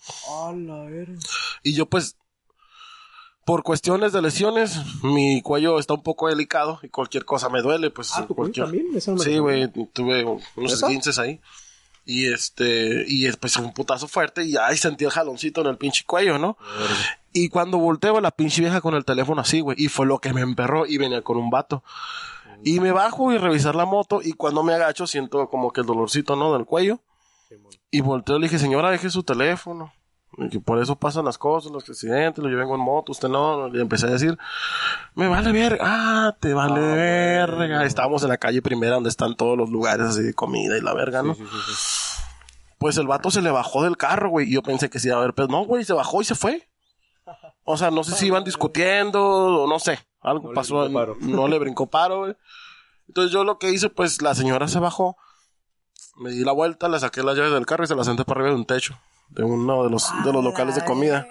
[0.54, 0.88] La.
[1.64, 2.18] Y yo pues,
[3.46, 7.90] por cuestiones de lesiones, mi cuello está un poco delicado y cuello cosa me duele,
[7.92, 8.66] pues Ah, ¿tu cuello cualquier...
[8.66, 8.88] también?
[8.98, 10.74] Eso no Sí, güey, tuve unos ¿Neta?
[10.74, 11.40] esguinces ahí.
[12.08, 16.04] Y este, y después un putazo fuerte y ahí sentí el jaloncito en el pinche
[16.06, 16.56] cuello, ¿no?
[17.34, 19.76] Y cuando volteo, la pinche vieja con el teléfono así, güey.
[19.84, 21.84] Y fue lo que me emperró y venía con un vato.
[22.64, 25.88] Y me bajo y revisar la moto y cuando me agacho siento como que el
[25.88, 26.54] dolorcito, ¿no?
[26.54, 27.00] Del cuello.
[27.92, 29.94] Y volteo y le dije, señora, deje su teléfono.
[30.38, 33.74] Y que por eso pasan las cosas, los accidentes, yo vengo en moto, usted no.
[33.74, 34.38] Y empecé a decir,
[35.14, 35.80] me vale verga.
[35.82, 37.86] Ah, te vale verga.
[37.86, 40.94] Estábamos en la calle primera donde están todos los lugares así de comida y la
[40.94, 41.36] verga, ¿no?
[41.36, 42.22] Sí, sí, sí.
[42.78, 44.50] Pues el vato se le bajó del carro, güey.
[44.50, 46.36] Y yo pensé que sí iba a haber pero No, güey, se bajó y se
[46.36, 46.70] fue.
[47.64, 50.00] O sea, no sé si iban discutiendo o no sé.
[50.26, 50.92] Algo No le pasó.
[50.92, 51.18] paro.
[51.22, 52.36] No le brincó paro, güey.
[53.08, 55.16] Entonces yo lo que hice, pues la señora se bajó.
[56.18, 58.40] Me di la vuelta, le saqué las llaves del carro y se las senté para
[58.42, 58.98] arriba de un techo.
[59.30, 61.28] De uno de los, de los locales de comida.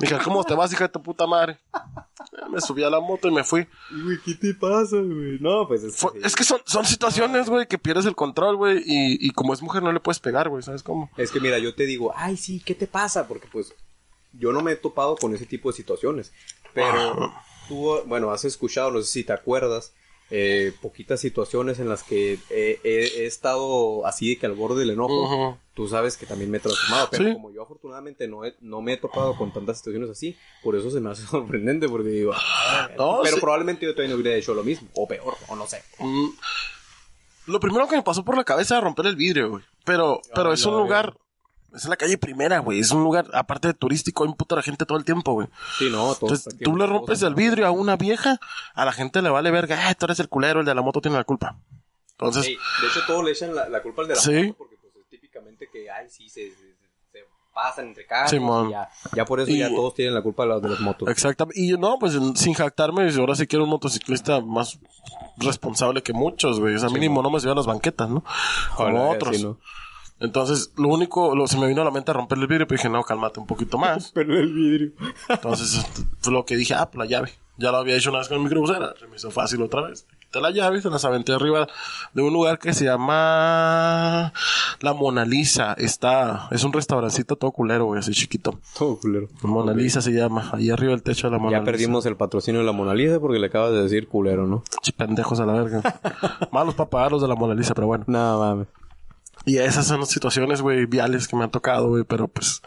[0.00, 1.58] Dije, ¿cómo te vas, hija de tu puta madre?
[2.50, 3.66] Me subí a la moto y me fui.
[3.90, 5.38] Güey, ¿qué te pasa, güey?
[5.40, 8.78] No, pues es Fue- es que son, son situaciones, güey, que pierdes el control, güey.
[8.78, 11.10] Y, y como es mujer no le puedes pegar, güey, ¿sabes cómo?
[11.18, 13.28] Es que mira, yo te digo, ay, sí, ¿qué te pasa?
[13.28, 13.74] Porque pues
[14.32, 16.32] yo no me he topado con ese tipo de situaciones.
[16.74, 17.32] Pero
[17.68, 19.92] tú, bueno, has escuchado, no sé si te acuerdas,
[20.30, 24.80] eh, poquitas situaciones en las que he, he- he estado así de que al borde
[24.80, 25.58] del enojo.
[25.74, 27.32] Tú sabes que también me he transformado, pero Sí.
[27.32, 30.90] como yo afortunadamente no, he- no me he topado con tantas situaciones así, por eso
[30.90, 33.40] se me hace sorprendente, porque digo, ah, No, pero sí.
[33.40, 35.82] probablemente yo también hubiera hecho lo mismo, o peor, o no sé.
[35.98, 36.28] Mm,
[37.46, 39.64] Lo primero que me pasó por la cabeza era romper el vidrio, güey.
[39.84, 41.14] Pero, pero es un lugar.
[41.74, 42.80] Es la calle primera, güey.
[42.80, 45.48] Es un lugar, aparte de turístico, hay un puto la gente todo el tiempo, güey.
[45.78, 48.40] Sí, no, todos Entonces, tú le rompes el vidrio a una vieja,
[48.74, 51.00] a la gente le vale verga, eh, tú eres el culero, el de la moto
[51.00, 51.56] tiene la culpa.
[52.12, 52.52] Entonces, de
[52.88, 54.42] hecho, todos le echan la, la culpa al de la Sí.
[54.46, 56.74] moto porque pues es típicamente que, ay, sí, se, se,
[57.12, 58.68] se pasan entre carros Simón.
[58.68, 60.80] y ya, ya por eso Y- ya todos tienen la culpa de las, de las
[60.80, 61.08] motos.
[61.08, 61.60] exactamente.
[61.60, 64.78] Y no, pues sin jactarme, ahora sí quiero un motociclista más
[65.36, 66.74] responsable que muchos, güey.
[66.74, 68.24] O sea, mínimo no me subía a las banquetas, ¿no?
[68.74, 69.36] Como otros.
[69.36, 69.58] sí, ¿no?
[70.20, 72.76] Entonces, lo único, lo, se me vino a la mente a romper el vidrio, pero
[72.78, 74.10] dije, no, cálmate un poquito más.
[74.14, 74.92] Pero el vidrio.
[75.28, 75.84] Entonces,
[76.20, 77.32] fue lo que dije, ah, pues la llave.
[77.56, 78.94] Ya lo había hecho una vez con el microbusera.
[79.00, 80.06] Se me hizo fácil otra vez.
[80.20, 81.66] Quité la llave y se las aventé arriba
[82.14, 84.32] de un lugar que se llama
[84.80, 85.72] La Mona Lisa.
[85.72, 88.60] Está, es un restaurancito todo culero, güey, así chiquito.
[88.78, 89.26] Todo culero.
[89.42, 90.50] Mona Lisa se llama.
[90.52, 91.70] Ahí arriba del techo de la Mona Ya Lisa.
[91.72, 94.62] perdimos el patrocinio de la Mona Lisa porque le acabas de decir culero, ¿no?
[94.82, 95.82] Chi, pendejos a la verga.
[96.52, 98.04] Malos para pagar los de la Mona Lisa, pero bueno.
[98.06, 98.68] Nada mames.
[99.48, 102.60] Y esas son las situaciones, güey, viales que me han tocado, güey, pero pues,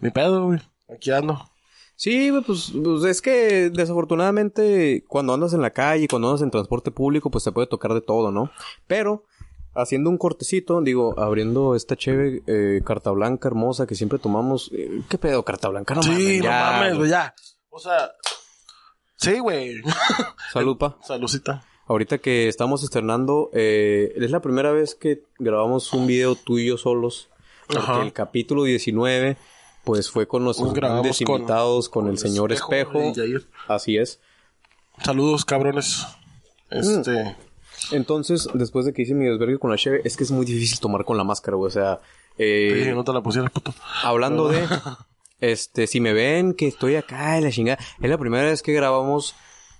[0.00, 0.60] ni pedo, güey.
[0.92, 1.48] Aquí ando.
[1.96, 6.50] Sí, güey, pues, pues es que desafortunadamente cuando andas en la calle, cuando andas en
[6.50, 8.50] transporte público, pues te puede tocar de todo, ¿no?
[8.88, 9.24] Pero
[9.76, 14.70] haciendo un cortecito, digo, abriendo esta chévere eh, carta blanca hermosa que siempre tomamos.
[14.74, 15.94] eh, ¿Qué pedo, carta blanca?
[15.94, 16.98] No sí, mames, no ya, mames, güey.
[16.98, 17.34] güey, ya.
[17.70, 18.10] O sea,
[19.16, 19.76] Sí, güey.
[20.52, 20.98] Salud, pa.
[21.06, 21.62] Saludcita.
[21.86, 26.66] Ahorita que estamos estrenando, eh, es la primera vez que grabamos un video tú y
[26.68, 27.28] yo solos.
[27.66, 28.02] Porque Ajá.
[28.02, 29.36] el capítulo 19,
[29.84, 33.12] pues fue con nuestros grabamos grandes con- invitados, con, con el señor Espejo.
[33.68, 34.20] Así es.
[35.02, 36.06] Saludos, cabrones.
[36.70, 37.36] Este.
[37.90, 40.78] Entonces, después de que hice mi desvergue con la cheve, es que es muy difícil
[40.80, 41.68] tomar con la máscara, güey.
[41.68, 42.00] O sea,
[42.38, 43.74] eh, sí, no te la pusieras, puto.
[44.02, 44.66] hablando de...
[45.40, 48.72] Este, si me ven que estoy acá en la chingada, es la primera vez que
[48.72, 49.34] grabamos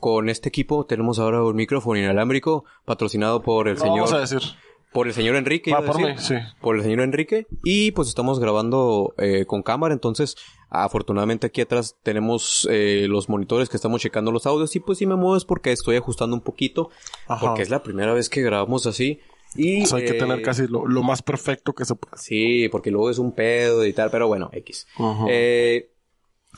[0.04, 0.84] con este equipo.
[0.84, 3.96] Tenemos ahora un micrófono inalámbrico patrocinado por el No señor...
[4.00, 4.40] vamos a decir.
[4.92, 5.72] Por el señor Enrique.
[5.72, 6.34] Va, por mí, sí.
[6.60, 7.46] Por el señor Enrique.
[7.64, 9.94] Y pues estamos grabando eh, con cámara.
[9.94, 10.36] Entonces,
[10.68, 14.76] afortunadamente aquí atrás tenemos eh, los monitores que estamos checando los audios.
[14.76, 16.90] Y pues si me muevo es porque estoy ajustando un poquito.
[17.26, 17.40] Ajá.
[17.46, 19.20] Porque es la primera vez que grabamos así.
[19.56, 22.18] Y, O sea, hay que eh, tener casi lo, lo más perfecto que se pueda.
[22.18, 24.10] Sí, porque luego es un pedo y tal.
[24.10, 24.86] Pero bueno, X.
[25.30, 25.88] Eh,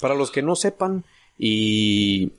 [0.01, 1.05] para los que no sepan
[1.39, 2.33] y...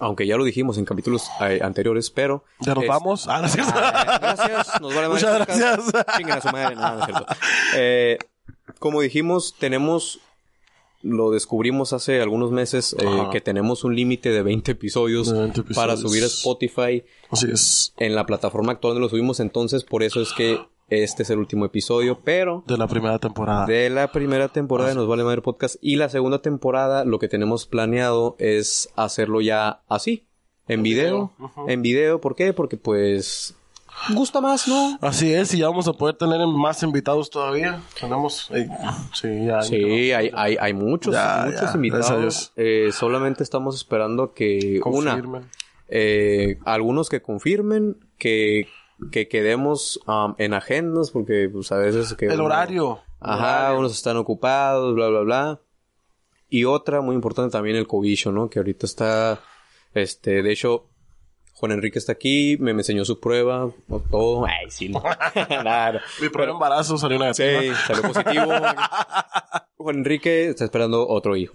[0.00, 2.42] Aunque ya lo dijimos en capítulos eh, anteriores, pero...
[2.60, 3.28] Ya nos es- vamos.
[3.28, 3.72] Ah, no es cierto.
[3.74, 5.80] Ah, gracias, nos vale Muchas gracias.
[6.16, 7.26] Chinguen a su madre, no, no es cierto.
[7.76, 8.18] Eh,
[8.78, 10.20] como dijimos, tenemos,
[11.02, 15.62] lo descubrimos hace algunos meses, eh, que tenemos un límite de 20 episodios, De 20
[15.74, 17.92] para subir a Spotify Así es.
[17.98, 19.38] en la plataforma actual donde lo subimos.
[19.40, 20.60] Entonces, por eso es que
[20.90, 23.64] este es el último episodio, pero De la primera temporada.
[23.66, 27.28] de la primera temporada de Nos Vale Madre Podcast y la segunda temporada lo que
[27.28, 30.26] tenemos planeado es hacerlo ya así,
[30.68, 31.32] en video,
[31.68, 32.52] en video, ¿por qué?
[32.52, 33.56] Porque pues
[34.14, 34.98] gusta más, ¿no?
[35.00, 37.80] Así es, y ya vamos a poder tener más invitados todavía.
[38.00, 38.50] Tenemos.
[38.52, 38.68] eh,
[39.12, 39.62] sí, ya.
[39.62, 42.52] Sí, hay, hay, hay muchos, Ya, muchos ya, invitados.
[42.56, 45.48] Eh, solamente estamos esperando que una, Confirmen.
[45.88, 48.68] eh, algunos que confirmen, que,
[49.10, 53.00] que quedemos um, en agendas, porque pues a veces que El uno- horario.
[53.20, 53.78] Ajá, Horario.
[53.80, 55.60] unos están ocupados, bla, bla, bla.
[56.48, 58.48] Y otra muy importante también el cobicho, ¿no?
[58.50, 59.40] Que ahorita está,
[59.94, 60.86] este, de hecho,
[61.60, 63.70] Juan Enrique está aquí, me, me enseñó su prueba,
[64.10, 64.46] todo.
[64.46, 65.02] Ay, sí, no.
[65.62, 66.00] Nada, no.
[66.22, 67.60] Mi primer embarazo salió negativa.
[67.60, 68.46] Sí, salió positivo.
[69.76, 71.54] Juan Enrique está esperando otro hijo.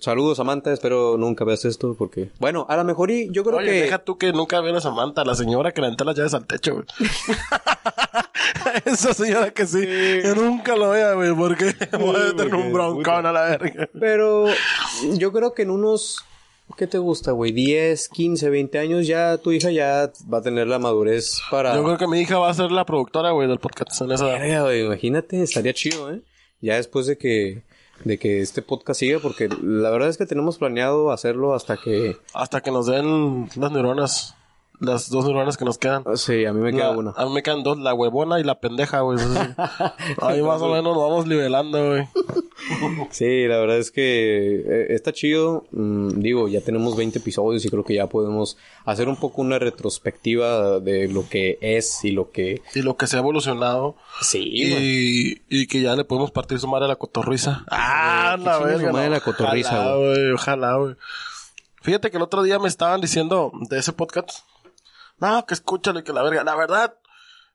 [0.00, 0.72] Saludos, Samantha.
[0.72, 2.30] Espero nunca veas esto porque...
[2.40, 3.82] Bueno, a lo mejor y yo creo Oye, que...
[3.82, 6.46] deja tú que nunca veo a Samantha, la señora que le aventé las llaves al
[6.46, 6.86] techo, güey.
[8.84, 13.24] Esa señora que sí, que nunca lo vea, güey, porque voy a tener un broncón
[13.24, 13.88] a la verga.
[13.98, 14.46] Pero
[15.14, 16.24] yo creo que en unos...
[16.76, 17.52] ¿Qué te gusta, güey?
[17.52, 21.74] 10, 15, 20 años ya tu hija ya va a tener la madurez para...
[21.74, 24.26] Yo creo que mi hija va a ser la productora, güey, del podcast en esa
[24.26, 26.20] Verga, güey, imagínate, estaría chido, ¿eh?
[26.60, 27.62] Ya después de que...
[28.04, 32.18] De que este podcast siga, porque la verdad es que tenemos planeado hacerlo hasta que...
[32.34, 34.34] Hasta que nos den las neuronas,
[34.80, 36.04] las dos neuronas que nos quedan.
[36.16, 37.10] Sí, a mí me queda La- una.
[37.16, 39.18] A mí me quedan dos, la huevona y la pendeja, güey.
[40.22, 42.08] Ahí más o menos nos vamos nivelando, güey.
[43.10, 45.64] Sí, la verdad es que eh, está chido.
[45.72, 49.58] Mm, digo, ya tenemos 20 episodios y creo que ya podemos hacer un poco una
[49.58, 52.62] retrospectiva de lo que es y lo que...
[52.74, 53.96] Y lo que se ha evolucionado.
[54.20, 54.40] Sí.
[54.44, 57.64] Y, y que ya le podemos partir su madre a la cotorriza.
[57.70, 58.92] Ah, que la verga.
[58.92, 59.14] madre no.
[59.14, 60.32] la cotorriza, Ojalá, güey.
[60.32, 60.94] Ojalá, güey.
[61.82, 64.40] Fíjate que el otro día me estaban diciendo de ese podcast.
[65.18, 66.44] No, que escúchalo y que la verga.
[66.44, 66.94] La verdad,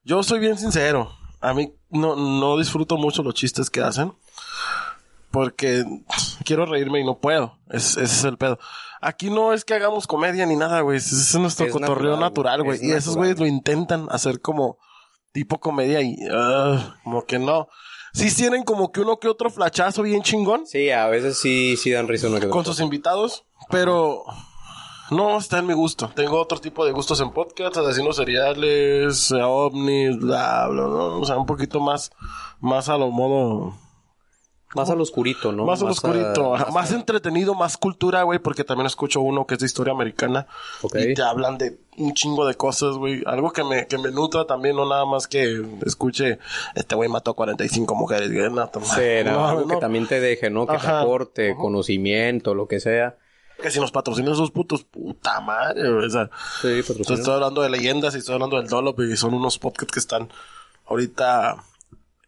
[0.03, 1.11] yo soy bien sincero.
[1.41, 4.13] A mí no, no disfruto mucho los chistes que hacen.
[5.31, 5.85] Porque
[6.43, 7.57] quiero reírme y no puedo.
[7.69, 8.59] Es- ese es el pedo.
[8.99, 10.97] Aquí no es que hagamos comedia ni nada, güey.
[10.97, 12.77] Es nuestro Es cotorreo natural, güey.
[12.77, 13.17] Es Y esos natural.
[13.17, 14.77] güeyes lo intentan hacer como
[15.31, 17.69] tipo comedia y ah, como que no.
[18.13, 21.91] Sí tienen como que uno que otro flachazo bien chingón Sí, a veces sí, sí
[21.91, 24.25] dan risa una que con sus invitados, pero
[25.11, 26.09] no está en mi gusto.
[26.15, 31.19] Tengo otro tipo de gustos en podcast, asesinos seriales, eh, ovnis, bla, bla, ¿no?
[31.19, 32.11] O sea, un poquito más,
[32.59, 33.73] más a lo modo,
[34.73, 35.65] Más al oscurito, ¿no?
[35.65, 39.45] más al a- oscurito, ajá, más, a- entretenido, más cultura, güey, porque también escucho uno
[39.45, 40.47] que es de historia americana
[40.81, 40.95] Ok.
[41.09, 43.21] y te hablan de un chingo de cosas, güey.
[43.25, 46.39] Algo que me, que me nutra también, no nada más que escuche,
[46.73, 48.49] este güey mató 45 mujeres, güey.
[48.49, 50.65] No, Sí, no, algo que también te deje, ¿no?
[50.65, 51.01] Que te Ajá.
[51.01, 53.17] aporte conocimiento, lo que sea.
[53.61, 56.05] Que si nos patrocinan esos putos, puta madre, güey.
[56.05, 56.29] O sea,
[56.61, 59.93] Sí, Entonces, estoy hablando de leyendas y estoy hablando del Dolop y son unos podcasts
[59.93, 60.29] que están
[60.87, 61.63] ahorita.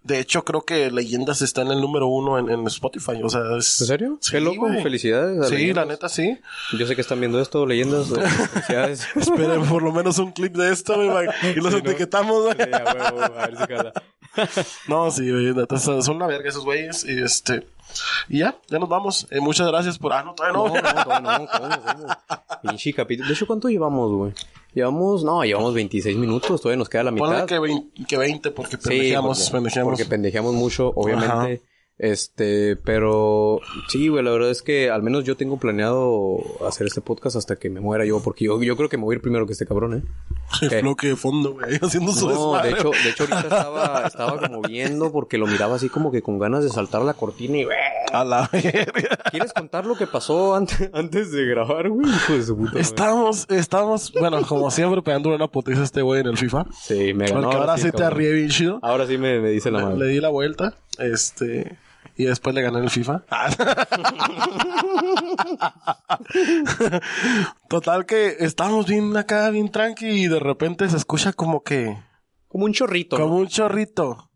[0.03, 3.21] De hecho, creo que Leyendas está en el número uno en, en Spotify.
[3.23, 3.79] O sea, es...
[3.79, 4.17] ¿En serio?
[4.19, 5.39] Sí, Qué loco, felicidades.
[5.39, 5.85] a Sí, Leyendas.
[5.87, 6.37] la neta sí.
[6.77, 8.07] Yo sé que están viendo esto, leyendas.
[8.53, 9.07] felicidades.
[9.15, 12.55] Esperen por lo menos un clip de esto, güey, y los etiquetamos, güey.
[12.57, 13.63] Sí, a huevo, a ver si.
[14.87, 17.05] No, sí, güey, son una verga esos güeyes.
[17.05, 17.67] Y este.
[18.29, 19.27] Y ya, ya nos vamos.
[19.29, 20.13] Eh, muchas gracias por.
[20.13, 20.67] Ah, no, todavía no.
[20.67, 22.17] No, no, no, no.
[22.61, 23.27] Pinche capítulo.
[23.27, 24.33] De hecho, ¿cuánto llevamos, güey?
[24.73, 27.27] Llevamos, no, llevamos 26 minutos, todavía nos queda la mitad.
[27.27, 29.91] Ponle que 20, que 20 porque Sí, pendejeamos, porque, pendejeamos.
[29.91, 31.61] porque pendejeamos mucho, obviamente.
[31.99, 37.01] Este, pero sí, güey, la verdad es que al menos yo tengo planeado hacer este
[37.01, 39.21] podcast hasta que me muera yo, porque yo, yo creo que me voy a ir
[39.21, 40.03] primero que este cabrón, ¿eh?
[40.71, 44.39] El bloque de fondo, güey, haciendo su No, de hecho, de hecho ahorita estaba, estaba
[44.39, 47.67] como viendo porque lo miraba así como que con ganas de saltar la cortina y
[48.11, 49.17] A la verga.
[49.29, 52.09] ¿Quieres contar lo que pasó antes, antes de grabar, güey?
[52.09, 52.81] Hijo de su puta madre.
[52.81, 56.65] Estamos, estamos, bueno, como siempre, pegándole una putiza a este güey en el FIFA.
[56.73, 57.43] Sí, me ganó.
[57.43, 58.79] Porque ahora sí te bien chido.
[58.81, 59.99] Ahora sí me, me dice la madre.
[59.99, 61.77] le di la vuelta, este,
[62.15, 63.23] y después le gané el FIFA.
[67.69, 71.97] Total que estamos bien acá, bien tranqui, y de repente se escucha como que,
[72.47, 73.17] Como un chorrito.
[73.17, 73.25] ¿no?
[73.25, 74.29] como un chorrito.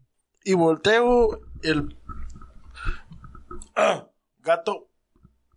[0.44, 1.96] Y volteo el
[3.76, 4.08] Ah,
[4.40, 4.90] gato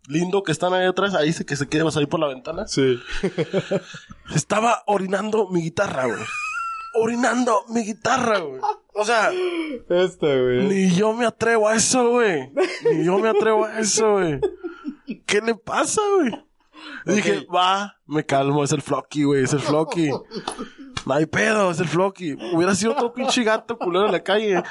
[0.09, 2.67] lindo que están ahí atrás, ahí se que se quiere salir por la ventana.
[2.67, 3.01] Sí.
[4.35, 6.19] Estaba orinando mi guitarra, güey.
[7.01, 8.61] Orinando mi guitarra, güey.
[9.01, 9.31] O sea,
[9.89, 10.67] Esta, güey.
[10.69, 12.51] ni yo me atrevo a eso, güey.
[12.85, 14.39] Ni yo me atrevo a eso, güey.
[15.25, 16.45] ¿Qué le pasa, güey?
[17.07, 20.11] Dije, va, me calmo, es el Flocky, güey, es el Flocky.
[21.07, 22.35] No hay pedo, es el Flocky.
[22.53, 24.63] Hubiera sido otro pinche gato culero en la calle.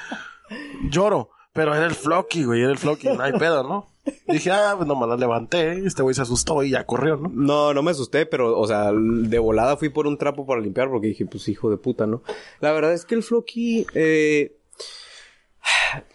[0.91, 3.87] Lloro, pero era el Flocky, güey, era el Flocky, no hay pedo, ¿no?
[4.27, 7.29] Dije, ah, pues nomás la levanté, este güey se asustó y ya corrió, ¿no?
[7.33, 10.89] No, no me asusté, pero, o sea, de volada fui por un trapo para limpiar
[10.89, 12.21] porque dije, pues hijo de puta, ¿no?
[12.59, 14.55] La verdad es que el Flocky, eh,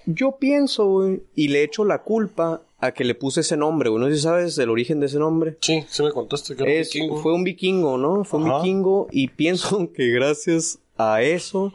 [0.06, 4.00] yo pienso, güey, y le echo la culpa a que le puse ese nombre, güey.
[4.02, 5.56] No sé si sabes el origen de ese nombre.
[5.60, 7.16] Sí, sí me contaste que era un Es- vikingo.
[7.22, 8.24] fue un vikingo, ¿no?
[8.24, 11.72] Fue un vikingo y pienso que gracias a eso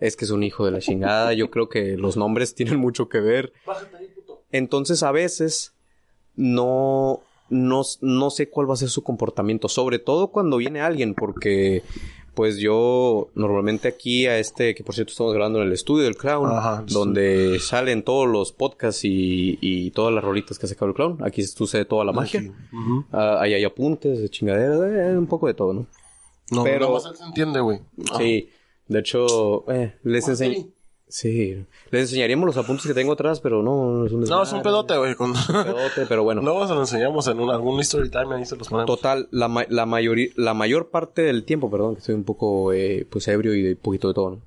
[0.00, 1.32] es que es un hijo de la chingada.
[1.32, 3.52] Yo creo que los nombres tienen mucho que ver.
[4.52, 5.72] Entonces a veces
[6.36, 11.14] no, no, no sé cuál va a ser su comportamiento, sobre todo cuando viene alguien,
[11.14, 11.82] porque
[12.34, 16.16] pues yo normalmente aquí a este, que por cierto estamos grabando en el estudio del
[16.16, 16.94] clown, Ajá, sí.
[16.94, 21.18] donde salen todos los podcasts y, y todas las rolitas que ha sacado el clown,
[21.24, 22.40] aquí sucede toda la magia.
[22.72, 23.04] Ujú.
[23.10, 25.86] Ah, ahí hay apuntes de chingadera, eh, un poco de todo, ¿no?
[26.52, 27.80] No, Pero- más él se entiende, güey.
[28.16, 28.48] Sí,
[28.86, 30.66] de hecho, eh, les Ah, enseño...
[31.08, 31.64] sí.
[31.90, 34.58] Les enseñaríamos los apuntes que tengo atrás, pero no, no es un No, es un
[34.58, 35.14] desmadre, pedote, güey.
[35.14, 35.32] Con...
[35.32, 36.42] pedote, pero bueno.
[36.42, 38.86] Luego se lo enseñamos en un, algún story time ahí se los ponemos.
[38.86, 42.72] Total, la, ma- la, mayoría, la mayor parte del tiempo, perdón, que estoy un poco
[42.72, 44.38] eh, pues ebrio y de poquito de todo, ¿no?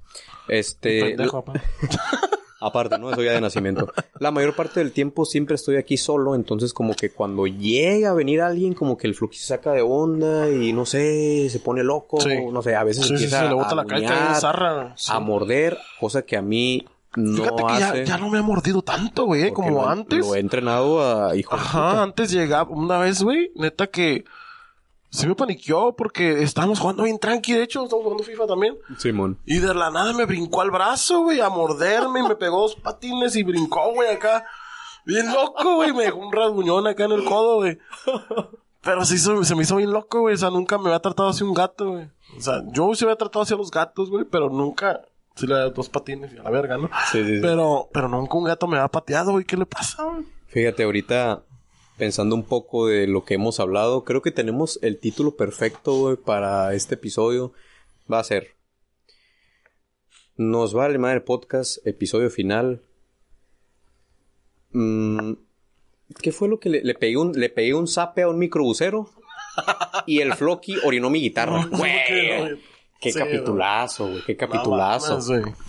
[0.47, 1.45] Este, Pendejo.
[2.62, 3.12] aparte, ¿no?
[3.12, 3.91] Eso ya de nacimiento.
[4.19, 8.13] La mayor parte del tiempo siempre estoy aquí solo, entonces como que cuando llega a
[8.13, 11.84] venir alguien, como que el flujo se saca de onda y no sé, se pone
[11.84, 12.30] loco, Sí.
[12.52, 14.95] no sé, a veces Sí, empieza sí, le bota a la en zarra.
[15.10, 17.97] A morder, cosa que a mí no Fíjate que hace.
[17.97, 20.19] ya, ya no me ha mordido tanto, güey, porque como lo- antes.
[20.26, 24.24] Lo he entrenado a hijo de Ajá, antes llegaba una vez, güey, neta que
[25.12, 28.78] se me paniqueó porque estábamos jugando bien tranqui, de hecho, estamos jugando FIFA también.
[28.97, 29.38] Simón.
[29.45, 32.78] Y de la nada me brincó al brazo, güey, a morderme y me pegó dos
[32.78, 34.45] patines y brincó, güey, acá.
[35.06, 37.78] Bien loco, güey, me dejó un rasguñón acá en el codo, güey.
[38.82, 41.28] Pero se, hizo, se me hizo bien loco, güey, o sea, nunca me había tratado
[41.28, 42.10] así un gato, güey.
[42.38, 45.02] O sea, yo se había tratado así a los gatos, güey, pero nunca...
[45.36, 46.89] Sí le dado dos patines y a la verga, ¿no?
[47.12, 47.39] Sí, sí, sí.
[47.41, 50.26] Pero, pero nunca un gato me había pateado, güey, ¿qué le pasa, güey?
[50.47, 51.43] Fíjate, ahorita
[52.02, 56.74] pensando un poco de lo que hemos hablado, creo que tenemos el título perfecto, para
[56.74, 57.54] este episodio.
[58.12, 58.56] Va a ser
[60.36, 62.82] Nos vale madre podcast, episodio final.
[64.72, 65.34] Mm,
[66.24, 69.08] ¿Qué fue lo que le, le pegué un le pegué un zape a un microbusero?
[70.08, 71.70] Y el Flocky orinó mi guitarra.
[73.00, 75.20] Qué Sí, capitulazo, güey, qué capitulazo.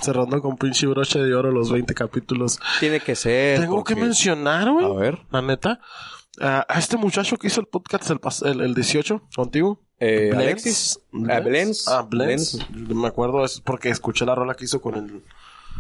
[0.01, 2.59] Cerrando con pinche broche de oro los 20 capítulos.
[2.81, 3.61] Tiene que ser.
[3.61, 4.87] Tengo que mencionar, güey.
[4.87, 5.19] A ver.
[5.31, 5.81] La neta.
[6.41, 9.81] A- a este muchacho que hizo el podcast el, el, el 18 contigo.
[10.01, 10.33] Eh.
[10.35, 10.99] Alexis.
[11.29, 11.87] Ah, Blens.
[11.89, 12.59] Ah, Blens.
[12.71, 12.95] Blens.
[12.97, 15.23] Me acuerdo es porque escuché la rola que hizo con el...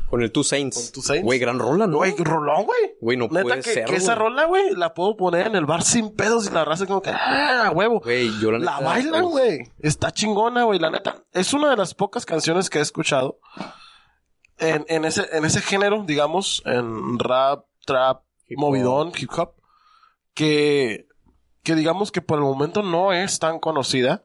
[0.08, 0.76] Con el Two Saints.
[0.76, 1.24] Con Two Saints.
[1.24, 1.96] Güey, gran rola, ¿no?
[1.96, 2.96] Güey, rolón, güey.
[3.00, 5.64] Güey, no Neta puede que, ser, que esa rola, güey, la puedo poner en el
[5.64, 7.08] bar sin pedos y la raza como que...
[7.10, 8.00] ¡Ah, huevo!
[8.00, 9.72] Güey, yo la La neta, bailan, pues, güey.
[9.80, 11.24] Está chingona, güey, la neta.
[11.32, 13.38] Es una de las pocas canciones que he escuchado
[14.58, 19.54] en, en, ese, en ese género, digamos, en rap, trap, Hip movidón, hip hop,
[20.34, 21.06] que,
[21.62, 24.24] que digamos que por el momento no es tan conocida,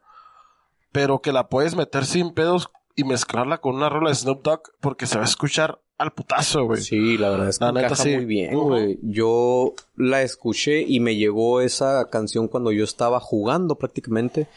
[0.92, 4.62] pero que la puedes meter sin pedos y mezclarla con una rola de Snoop Dogg
[4.80, 6.82] porque se va a escuchar al putazo, güey.
[6.82, 8.16] Sí, la verdad es que La neta, encaja sí.
[8.16, 9.00] muy bien, güey.
[9.02, 14.48] Yo la escuché y me llegó esa canción cuando yo estaba jugando prácticamente.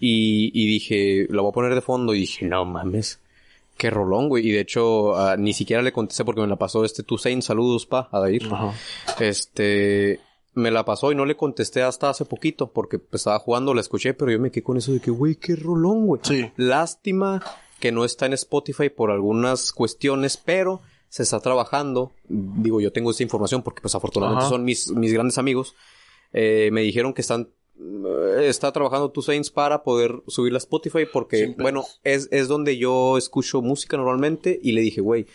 [0.00, 2.14] Y, y dije, la voy a poner de fondo.
[2.14, 3.20] Y dije, no mames.
[3.76, 4.46] Qué rolón, güey.
[4.48, 7.42] Y de hecho, ah, ni siquiera le contesté porque me la pasó este Tusain.
[7.42, 8.46] Saludos, pa, a Dair.
[8.50, 8.72] Ajá.
[9.20, 10.20] Este,
[10.56, 13.82] me la pasó y no le contesté hasta hace poquito porque pues, estaba jugando, la
[13.82, 16.22] escuché, pero yo me quedé con eso de que, güey, qué rolón, güey.
[16.24, 16.50] Sí.
[16.56, 17.44] Lástima
[17.78, 23.10] que no está en Spotify por algunas cuestiones, pero se está trabajando, digo, yo tengo
[23.10, 24.50] esta información porque pues afortunadamente Ajá.
[24.50, 25.74] son mis, mis grandes amigos,
[26.32, 31.04] eh, me dijeron que están, eh, está trabajando Two Saints para poder subirla a Spotify
[31.12, 35.26] porque, bueno, es, es donde yo escucho música normalmente y le dije, güey,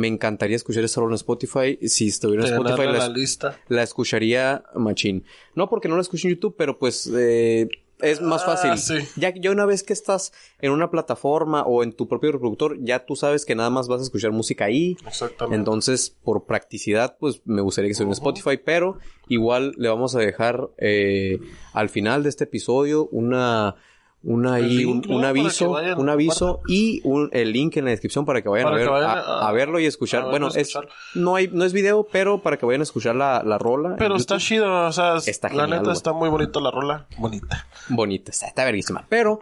[0.00, 1.78] me encantaría escuchar esta rola en Spotify.
[1.86, 3.58] Si estuviera en Spotify, la, lista.
[3.68, 5.24] la escucharía machín.
[5.54, 7.68] No porque no la escucho en YouTube, pero pues eh,
[8.00, 8.78] es más Ah, fácil.
[8.78, 9.06] sí.
[9.16, 10.32] Ya, ya una vez que estás
[10.62, 14.00] en una plataforma o en tu propio reproductor, ya tú sabes que nada más vas
[14.00, 14.96] a escuchar música ahí.
[15.06, 15.56] Exactamente.
[15.58, 20.18] Entonces, por practicidad, pues me gustaría que estuviera en Spotify, pero igual le vamos a
[20.20, 21.38] dejar eh,
[21.74, 23.76] al final de este episodio una
[24.22, 25.16] una ahí, link, un, ¿no?
[25.16, 28.64] un aviso, vayan, un aviso y un, el link en la descripción para que vayan,
[28.64, 30.20] Para a, ver, que vayan a, a- a verlo y escuchar.
[30.24, 30.78] verlo bueno, y es,
[31.14, 33.96] no hay, no es video, pero para que vayan a escuchar la, la rola.
[33.98, 35.92] Pero está chido, o sea, Está la genial, neta güey.
[35.96, 37.06] está muy bonita la rola.
[37.16, 37.66] Bonita.
[37.88, 39.06] bonita, está, está verguísima.
[39.08, 39.40] Pero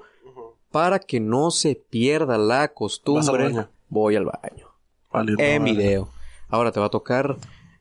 [0.70, 4.68] para que no se pierda la costumbre, al voy al baño.
[5.12, 5.72] Vale, en vale.
[5.74, 6.08] video.
[6.50, 7.36] Ahora te va a tocar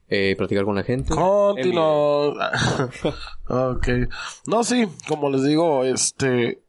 [0.09, 1.13] eh, platicar con la gente.
[1.13, 2.29] Continúo.
[3.49, 3.87] ok.
[4.47, 6.63] No, sí, como les digo, este.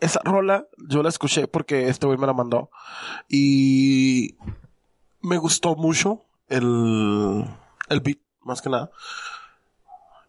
[0.00, 2.70] Esa rola yo la escuché porque este güey me la mandó.
[3.28, 4.36] Y
[5.20, 7.44] me gustó mucho el,
[7.88, 8.90] el beat, más que nada.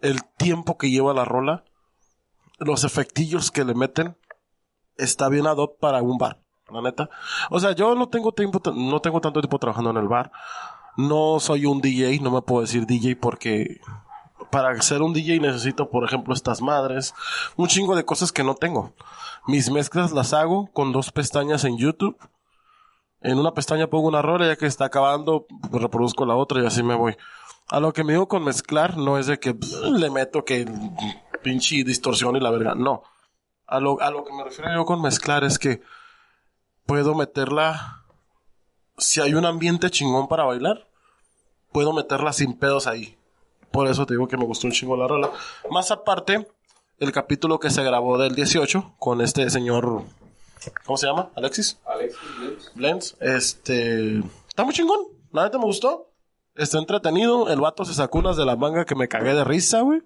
[0.02, 1.64] El tiempo que lleva la rola.
[2.60, 4.18] Los efectillos que le meten.
[4.98, 7.10] Está bien ad hoc para un bar, la neta.
[7.50, 10.32] O sea, yo no tengo tiempo, no tengo tanto tiempo trabajando en el bar.
[10.98, 13.80] No soy un DJ, no me puedo decir DJ porque
[14.52, 17.14] para ser un DJ necesito, por ejemplo, estas madres,
[17.56, 18.94] un chingo de cosas que no tengo.
[19.48, 22.18] Mis mezclas las hago con dos pestañas en YouTube.
[23.22, 26.84] En una pestaña pongo una rola, ya que está acabando, reproduzco la otra y así
[26.84, 27.16] me voy.
[27.70, 29.56] A lo que me digo con mezclar no es de que
[29.92, 30.70] le meto que
[31.42, 33.04] pinche distorsión y la verga, no.
[33.66, 35.82] A lo, a lo que me refiero yo con mezclar es que
[36.86, 38.04] puedo meterla
[38.98, 40.88] si hay un ambiente chingón para bailar,
[41.72, 43.18] puedo meterla sin pedos ahí.
[43.72, 45.32] Por eso te digo que me gustó un chingo la rola.
[45.70, 46.48] Más aparte,
[47.00, 50.04] el capítulo que se grabó del 18 con este señor.
[50.86, 51.30] ¿Cómo se llama?
[51.36, 51.80] ¿Alexis?
[52.76, 53.16] Blends.
[53.20, 54.20] Este.
[54.48, 55.00] Está muy chingón.
[55.32, 56.10] La neta me gustó.
[56.56, 57.50] Está entretenido.
[57.50, 60.04] El vato se sacó unas de la manga que me cagué de risa, güey.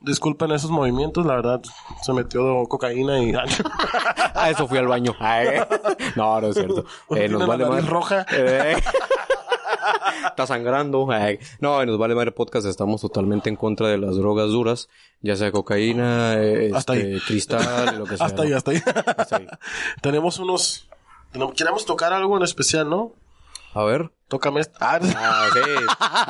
[0.00, 1.60] Disculpen esos movimientos, la verdad.
[2.02, 3.32] Se metió cocaína y.
[4.34, 5.14] Ah, eso fui al baño.
[5.20, 5.60] Ay.
[6.16, 6.84] No, no es cierto.
[7.10, 7.90] Eh, nos la vale nariz madre.
[7.90, 8.26] roja.
[8.32, 8.76] Eh.
[10.26, 11.06] Está sangrando.
[11.60, 14.88] No, en Nos Vale Madre Podcast estamos totalmente en contra de las drogas duras,
[15.20, 16.32] ya sea cocaína,
[16.74, 17.20] Hasta este, ahí.
[17.26, 18.26] cristal, lo que sea.
[18.26, 18.82] hasta ahí, hasta ahí.
[19.16, 19.46] Hasta ahí.
[20.00, 20.88] Tenemos unos.
[21.56, 23.12] Queremos tocar algo en especial, ¿no?
[23.74, 24.10] A ver.
[24.28, 24.76] Tócame esta.
[24.80, 25.60] Ah, Ah, sí.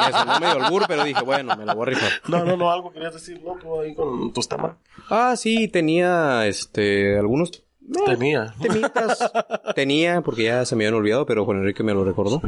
[0.07, 2.11] Me sonó medio albur, pero dije, bueno, me la voy a rifar.
[2.29, 3.55] no, no, no, algo querías decir, ¿no?
[3.61, 4.73] Tú ahí con tus temas.
[5.11, 7.63] Ah, sí, tenía, este, algunos...
[7.89, 8.55] eh, Tenía.
[8.61, 9.33] Temitas.
[9.75, 12.41] tenía, porque ya se me habían olvidado, pero Juan Enrique me lo recordó.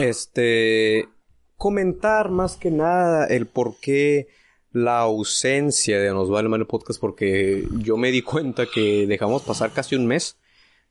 [0.00, 1.08] Este...
[1.56, 4.28] Comentar más que nada el por qué
[4.70, 9.72] la ausencia de Nos Vale Mal Podcast, porque yo me di cuenta que dejamos pasar
[9.72, 10.36] casi un mes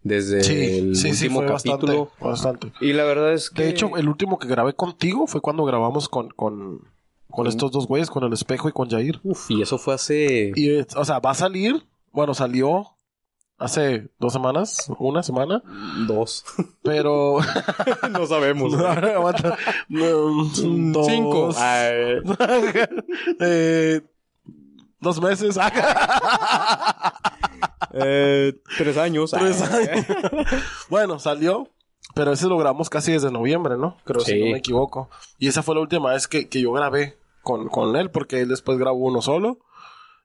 [0.03, 2.11] desde Sí, el sí, sí, último fue capítulo.
[2.19, 2.85] bastante, bastante.
[2.85, 3.63] Y la verdad es que...
[3.63, 6.81] De hecho, el último que grabé contigo fue cuando grabamos con, con,
[7.29, 9.21] con estos dos güeyes, con el espejo y con Jair.
[9.23, 10.51] Uf, y eso fue hace...
[10.53, 12.87] Y, o sea, va a salir, bueno, salió
[13.57, 15.61] hace dos semanas, una semana,
[16.07, 16.43] Dos.
[16.83, 17.37] pero...
[18.11, 18.73] no sabemos.
[18.75, 19.57] Aguanta.
[19.89, 20.05] No,
[20.51, 21.49] dos- Cinco.
[23.39, 24.01] Eh,
[24.99, 25.57] dos meses.
[27.93, 29.31] Eh, tres años.
[29.31, 29.87] Tres Ay.
[29.87, 30.05] años.
[30.89, 31.69] bueno, salió.
[32.13, 33.97] Pero ese lo grabamos casi desde noviembre, ¿no?
[34.03, 34.39] Creo, si Sí.
[34.39, 35.09] no me equivoco.
[35.39, 38.49] Y esa fue la última vez que, que yo grabé con, con él, porque él
[38.49, 39.59] después grabó uno solo.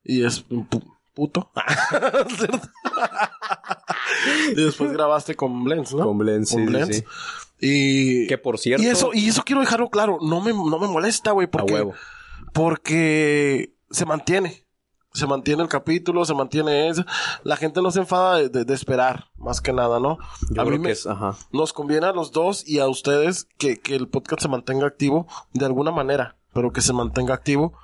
[0.04, 0.82] Y es un pu-
[1.14, 1.50] puto.
[4.50, 6.04] Y después grabaste con Blends, ¿no?
[6.04, 7.04] Con Blends, sí, sí, sí.
[7.60, 8.26] Y...
[8.26, 8.82] Que por cierto...
[8.82, 10.18] Y eso, y eso quiero dejarlo claro.
[10.20, 11.72] No me, no me molesta, güey, A porque...
[11.74, 11.94] huevo.
[12.52, 14.66] Porque se mantiene.
[15.14, 17.04] Se mantiene el capítulo, se mantiene eso.
[17.44, 20.18] La gente no se enfada de, de- de esperar, más que nada, ¿no?
[20.50, 21.06] Yo a mí me- es...
[21.06, 21.36] Ajá.
[21.52, 25.26] nos conviene a los dos y a ustedes que, que el podcast se mantenga activo
[25.52, 27.74] de alguna manera, pero que se mantenga activo.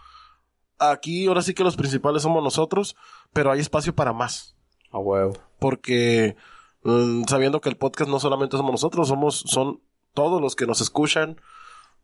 [0.79, 2.97] Aquí ahora sí que los principales somos nosotros,
[3.33, 4.57] pero hay espacio para más.
[4.93, 5.33] A huevo.
[5.59, 6.37] Porque
[6.83, 9.81] mm, sabiendo que el podcast no solamente somos nosotros, somos, son
[10.15, 11.41] todos los que nos escuchan,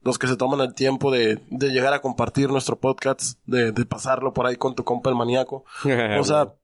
[0.03, 3.87] los que se toman el tiempo de, de llegar a compartir nuestro podcast, de, de
[3.87, 5.65] pasarlo por ahí con tu compa el maníaco.
[6.21, 6.55] O sea,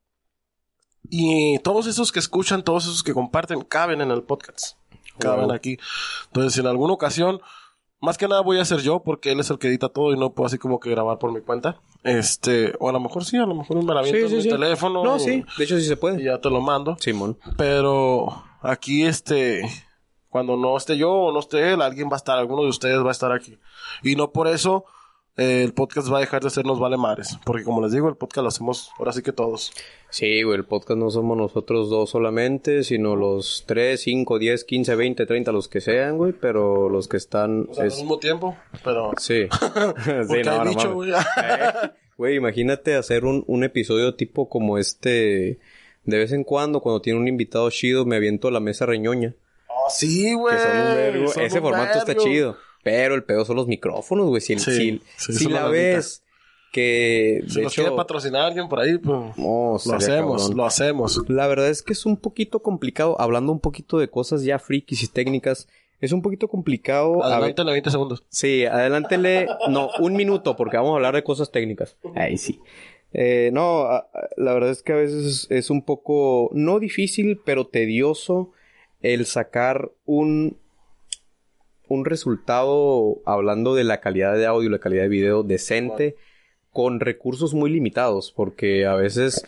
[1.08, 4.76] y todos esos que escuchan, todos esos que comparten, caben en el podcast.
[5.18, 5.54] Caben Wow.
[5.54, 5.78] aquí.
[6.26, 7.40] Entonces, si en alguna ocasión,
[8.01, 10.18] más que nada voy a ser yo, porque él es el que edita todo y
[10.18, 11.80] no puedo así como que grabar por mi cuenta.
[12.03, 15.05] Este, o a lo mejor sí, a lo mejor me la aviento en mi teléfono.
[15.05, 15.44] No, y- sí.
[15.59, 16.22] De hecho, sí se Y puede.
[16.24, 16.96] ya te lo mando.
[16.98, 17.38] Simón.
[17.59, 19.62] Pero aquí este,
[20.30, 23.03] cuando no esté yo o no esté él, alguien va a estar, alguno de ustedes
[23.05, 23.59] va a estar aquí.
[24.03, 24.84] Y no por eso
[25.37, 27.39] eh, el podcast va a dejar de ser Nos Vale Mares.
[27.45, 29.72] Porque como les digo, el podcast lo hacemos ahora sí que todos.
[30.11, 34.95] Sí, güey, el podcast no somos nosotros dos solamente, sino los 3, 5, 10, 15,
[34.97, 37.66] 20, 30, los que sean, güey, pero los que están...
[37.70, 39.12] O sea, es- al mismo tiempo, pero...
[39.18, 39.45] Sí.
[40.28, 40.87] sí, no, mames.
[40.87, 41.11] güey.
[41.12, 45.59] Eh, Güey, imagínate hacer un, un episodio tipo como este...
[46.05, 49.35] De vez en cuando, cuando tiene un invitado chido, me aviento a la mesa reñoña.
[49.68, 50.55] Oh, sí, güey.
[50.57, 52.57] Ese un formato está chido.
[52.83, 54.41] Pero el pedo son los micrófonos, güey.
[54.41, 56.22] Si, Sí, si, sí, si la ves
[56.72, 57.43] que...
[57.47, 59.37] Si de nos hecho, quiere patrocinar alguien por ahí, pues...
[59.37, 60.57] no, Lo hacemos, cabrón.
[60.57, 61.20] lo hacemos.
[61.28, 65.03] La verdad es que es un poquito complicado, hablando un poquito de cosas ya frikis
[65.03, 65.68] y técnicas,
[66.01, 67.22] es un poquito complicado.
[67.22, 68.24] a Adelántale 20 segundos.
[68.28, 71.97] Sí, adelántele, no, un minuto, porque vamos a hablar de cosas técnicas.
[72.14, 72.61] Ahí sí.
[73.12, 73.87] Eh, no,
[74.37, 78.53] la verdad es que a veces es, es un poco, no difícil, pero tedioso
[79.03, 80.57] el sacar un,
[81.91, 86.16] un resultado hablando de la calidad de audio la calidad de video decente
[86.72, 89.45] con recursos muy limitados, porque a veces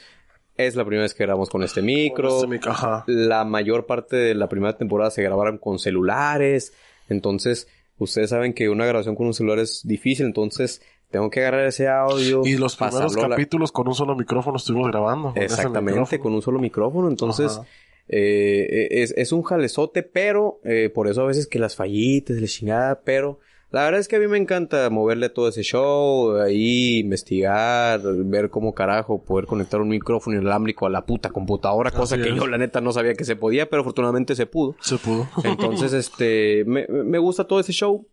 [0.57, 2.34] es la primera vez que grabamos con este micro.
[2.36, 3.05] Este mic- ajá.
[3.07, 6.72] La mayor parte de la primera temporada se grabaron con celulares.
[7.09, 7.68] Entonces,
[7.99, 10.26] ustedes saben que una grabación con un celular es difícil.
[10.26, 12.43] Entonces, tengo que agarrar ese audio.
[12.45, 15.32] Y los primeros la- capítulos con un solo micrófono estuvimos grabando.
[15.36, 17.09] Exactamente, con un solo micrófono.
[17.09, 17.66] Entonces, Ajá.
[18.09, 22.46] Eh, es, es un jalezote, pero eh, por eso a veces que las fallitas, la
[22.46, 23.38] chingada, pero
[23.72, 28.03] la verdad es que a mí me encanta moverle a todo ese show, ahí investigar,
[28.03, 32.30] ver cómo carajo poder conectar un micrófono inalámbrico a la puta computadora, cosa Así que
[32.30, 32.36] es.
[32.36, 34.76] yo la neta no sabía que se podía, pero afortunadamente se pudo.
[34.80, 35.26] Se pudo.
[35.44, 38.07] Entonces, este, me, me gusta todo ese show.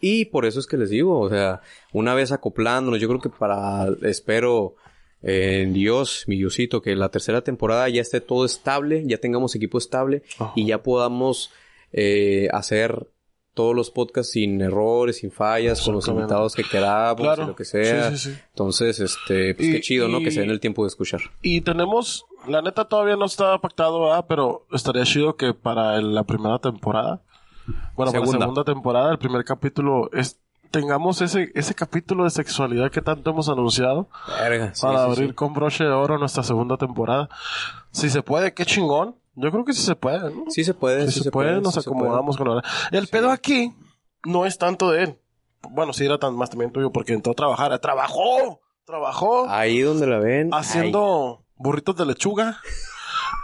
[0.00, 1.60] Y por eso es que les digo, o sea,
[1.92, 4.87] una vez acoplándonos, yo creo que para, espero eh,
[5.22, 9.78] en Dios, mi Diosito, que la tercera temporada ya esté todo estable, ya tengamos equipo
[9.78, 10.52] estable Ajá.
[10.56, 11.50] y ya podamos
[11.92, 13.08] eh, hacer
[13.54, 17.42] todos los podcasts sin errores, sin fallas, con los invitados que queramos Claro.
[17.42, 18.10] y lo que sea.
[18.12, 18.38] Sí, sí, sí.
[18.50, 20.20] Entonces, este, pues Y- qué chido, ¿no?
[20.20, 21.20] Que se den el tiempo de escuchar.
[21.42, 24.26] Y tenemos, la neta todavía no está pactado, ¿verdad?
[24.28, 27.22] pero estaría chido que para la primera temporada,
[27.96, 30.38] bueno, para la segunda temporada, el primer capítulo, es,
[30.70, 34.08] tengamos ese, ese capítulo de sexualidad que tanto hemos anunciado
[34.40, 35.34] Verga, sí, para sí, abrir sí.
[35.34, 37.28] con broche de oro nuestra segunda temporada.
[37.90, 39.16] Si se puede, qué chingón.
[39.34, 40.44] Yo creo que sí se puede, ¿no?
[40.48, 41.80] Sí se puede, si se, puede, nos puede.
[41.80, 43.72] acomodamos con la El pedo aquí
[44.24, 45.18] no es tanto de él.
[45.70, 47.78] Bueno, sí era tan más también tuyo porque entró a trabajar.
[47.78, 48.60] ¡Trabajó!
[48.84, 49.48] ¡Trabajó!
[49.48, 50.50] Ahí donde la ven.
[50.52, 52.58] haciendo burritos de lechuga.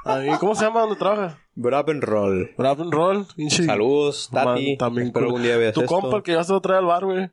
[0.05, 1.39] Ahí, ¿Cómo se llama donde trabaja?
[1.57, 2.51] Roll.
[2.57, 3.27] Roll.
[3.37, 4.77] pinche- Saludos, Man, Tati.
[4.77, 5.43] también Espero cool.
[5.43, 6.01] día veas Tu esto.
[6.01, 7.31] compa el que ya se lo trae al bar, güey.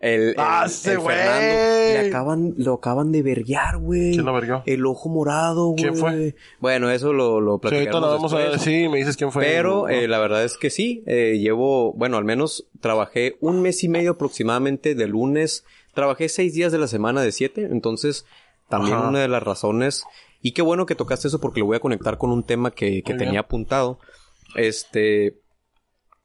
[0.00, 1.16] El, el, ¡Ah, el ese güey!
[1.16, 2.02] Fernando.
[2.02, 4.12] Le acaban, lo acaban de verguiar, güey.
[4.12, 4.62] ¿Quién lo verguió?
[4.64, 5.76] El ojo morado, güey.
[5.82, 6.36] ¿Quién fue?
[6.60, 8.60] Bueno, eso lo, lo Sí, ahorita lo vamos a ver.
[8.60, 9.44] Sí, me dices quién fue.
[9.44, 13.82] Pero eh, la verdad es que sí, eh, llevo, bueno, al menos trabajé un mes
[13.82, 15.64] y medio aproximadamente de lunes.
[15.94, 18.24] Trabajé seis días de la semana de siete, entonces
[18.68, 19.08] también Ajá.
[19.08, 20.04] una de las razones.
[20.40, 23.02] Y qué bueno que tocaste eso porque lo voy a conectar con un tema que,
[23.02, 23.98] que tenía apuntado.
[24.54, 25.38] Este.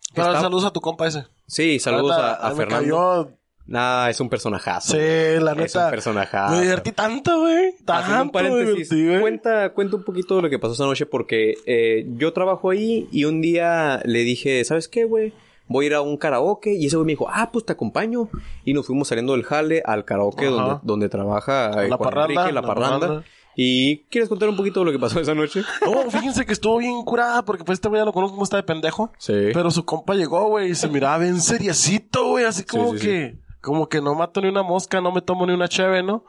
[0.10, 1.26] Está- saludos a tu compa ese.
[1.48, 2.78] Sí, saludos a, a Fernando.
[2.96, 4.92] cayó- Nah, es un personajazo.
[4.92, 4.98] Sí,
[5.42, 5.86] la Es neta.
[5.86, 6.54] un personajazo.
[6.54, 7.70] Me divertí tanto, güey.
[7.80, 9.22] Un Tanto me paréntesis, divertí, güey.
[9.22, 13.08] cuenta, cuenta un poquito de lo que pasó esa noche porque eh, yo trabajo ahí
[13.10, 15.34] y un día le dije, ¿sabes qué, güey?
[15.70, 18.28] Voy a ir a un karaoke y ese güey me dijo, ah, pues te acompaño.
[18.66, 22.52] Y nos fuimos saliendo del jale al karaoke donde, donde trabaja eh, La parranda, Enrique,
[22.52, 23.00] la, la parranda.
[23.00, 23.26] parranda.
[23.56, 25.62] ¿Y quieres contar un poquito de lo que pasó esa noche?
[25.86, 28.58] No, fíjense que estuvo bien curada porque pues este güey ya lo conozco como está
[28.58, 29.12] de pendejo.
[29.20, 29.34] Sí.
[29.54, 33.06] Pero su compa llegó, güey, y se miraba bien seriecito, güey, así como sí, sí.
[33.06, 36.26] que, como que no mato ni una mosca, no me tomo ni una cheve, ¿no?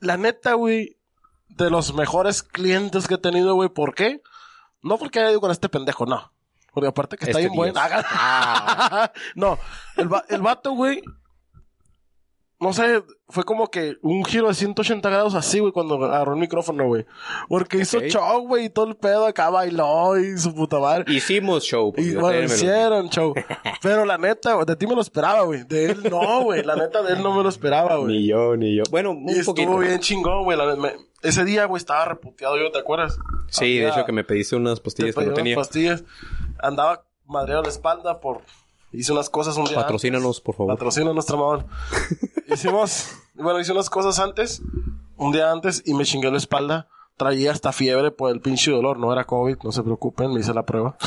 [0.00, 0.96] La neta, güey,
[1.48, 4.22] de los mejores clientes que he tenido, güey, ¿por qué?
[4.82, 6.32] No porque haya ido con este pendejo, no.
[6.72, 7.74] Porque aparte que está Este bien bueno.
[7.74, 8.04] Dios.
[9.34, 9.58] no,
[9.96, 11.02] el, va- el vato, güey,
[12.60, 16.40] no sé, fue como que un giro de 180 grados así, güey, cuando agarró el
[16.40, 17.06] micrófono, güey.
[17.48, 21.04] Porque hizo show, güey, y todo el pedo acá bailó y su puta madre.
[21.10, 21.94] Hicimos show.
[21.96, 23.32] Y yo bueno, hicieron show.
[23.82, 25.64] Pero la neta, de ti me lo esperaba, güey.
[25.64, 26.62] De él no, güey.
[26.62, 28.18] La neta, de él no me lo esperaba, güey.
[28.18, 28.82] Ni yo, ni yo.
[28.90, 29.78] Bueno, un Y estuvo poquito.
[29.78, 30.58] bien chingón, güey.
[31.22, 33.18] Ese día, güey, estaba reputeado yo, ¿te acuerdas?
[33.48, 35.56] Sí, de hecho que me pediste unas te pastillas que no unas tenía.
[35.56, 36.04] pastillas.
[36.58, 38.42] Andaba madreado la espalda por...
[38.92, 40.40] Hice unas cosas un día Patrocínanos, antes.
[40.40, 40.74] por favor.
[40.74, 41.64] Patrocínanos, tramador.
[42.52, 43.16] Hicimos...
[43.34, 44.62] Bueno, hice unas cosas antes.
[45.16, 45.82] Un día antes.
[45.86, 46.88] Y me chingué la espalda.
[47.16, 48.98] Traía hasta fiebre por el pinche dolor.
[48.98, 50.32] No era COVID, no se preocupen.
[50.32, 50.96] Me hice la prueba.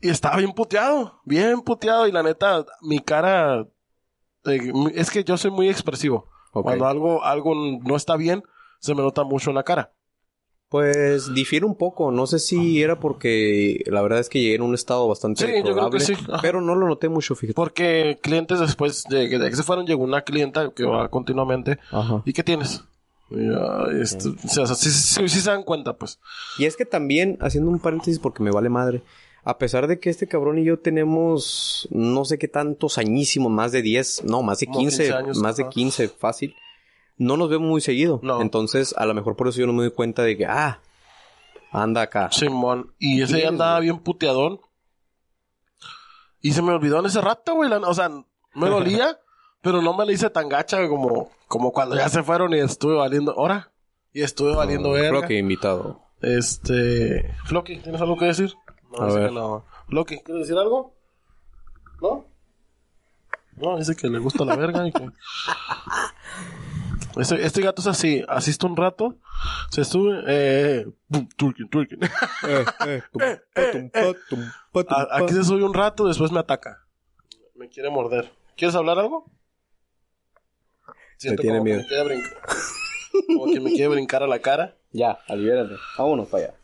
[0.00, 2.06] Y estaba bien puteado, bien puteado.
[2.06, 3.66] Y la neta, mi cara.
[4.44, 6.28] eh, es que yo soy muy expresivo.
[6.52, 8.42] Cuando algo, algo no está bien,
[8.80, 9.93] se me nota mucho en la cara.
[10.74, 12.10] Pues difiere un poco.
[12.10, 15.52] No sé si era porque la verdad es que llegué en un estado bastante Sí,
[15.64, 16.14] yo creo que sí.
[16.42, 17.54] Pero no lo noté mucho, fíjate.
[17.54, 21.78] Porque clientes después de que, de que se fueron, llegó una clienta que va continuamente.
[21.92, 22.22] Ajá.
[22.24, 22.82] ¿Y qué tienes?
[23.30, 26.18] Y, ah, esto- o sea, sí, sí- sí se dan cuenta, pues.
[26.58, 29.00] Y es que también, haciendo un paréntesis porque me vale madre,
[29.44, 33.70] a pesar de que este cabrón y yo tenemos no sé qué tantos añísimos, más
[33.70, 35.70] de 10, no, más de Como 15, 15 años, más de ajá.
[35.70, 36.56] 15 fácil,
[37.16, 38.20] no nos vemos muy seguido.
[38.22, 38.40] No.
[38.40, 40.80] Entonces, a lo mejor por eso yo no me doy cuenta de que, ah,
[41.70, 42.30] anda acá.
[42.32, 42.92] Simón.
[42.98, 44.60] Y ese día andaba bien puteadón.
[46.40, 47.72] Y se me olvidó en ese rato, güey.
[47.72, 48.10] O sea,
[48.54, 49.18] me dolía,
[49.62, 52.94] pero no me la hice tan gacha como, como cuando ya se fueron y estuve
[52.94, 53.32] valiendo.
[53.32, 53.72] ¿Ahora?
[54.12, 55.08] Y estuve valiendo verga.
[55.10, 56.02] Creo que invitado.
[56.20, 57.34] Este.
[57.44, 58.54] Floki, ¿tienes algo que decir?
[58.92, 59.28] No, A ver.
[59.28, 59.64] que no.
[59.88, 60.94] Floki, ¿quieres decir algo?
[62.00, 62.26] ¿No?
[63.56, 65.08] No, dice que le gusta la verga y que.
[67.16, 69.16] Este, este gato es así, asiste un rato,
[69.70, 72.00] se sube, eh, pum, twerking, twerking.
[72.48, 73.20] Eh, eh, tum,
[73.54, 76.84] patum, patum, patum, A- Aquí se sube un rato, después me ataca.
[77.54, 78.32] Me quiere morder.
[78.56, 79.30] ¿Quieres hablar algo?
[81.16, 81.78] Siento tiene como miedo.
[81.78, 82.38] Que me quiere brincar.
[83.28, 84.76] como que me quiere brincar a la cara.
[84.90, 85.74] Ya, aliviérate.
[85.96, 86.54] Vámonos para allá.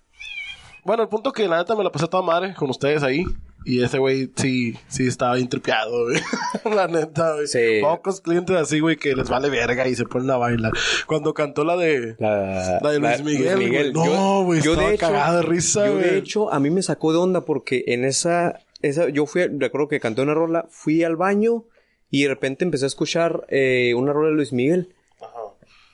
[0.85, 3.25] Bueno, el punto que la neta me la pasé toda madre con ustedes ahí.
[3.65, 6.21] Y ese güey sí, sí estaba bien tripeado, güey.
[6.75, 7.47] la neta, güey.
[7.47, 7.81] Sí.
[7.83, 10.73] Pocos clientes así, güey, que les vale verga y se ponen a bailar.
[11.07, 12.17] Cuando cantó la de...
[12.19, 13.93] La, La de Luis Miguel, güey.
[13.93, 16.19] No, güey, yo estaba cagado de risa, Yo, de güey.
[16.19, 18.61] hecho, a mí me sacó de onda porque en esa...
[18.83, 19.47] esa yo fui...
[19.47, 21.65] Recuerdo que canté una rola, fui al baño
[22.11, 24.95] y de repente empecé a escuchar eh, una rola de Luis Miguel.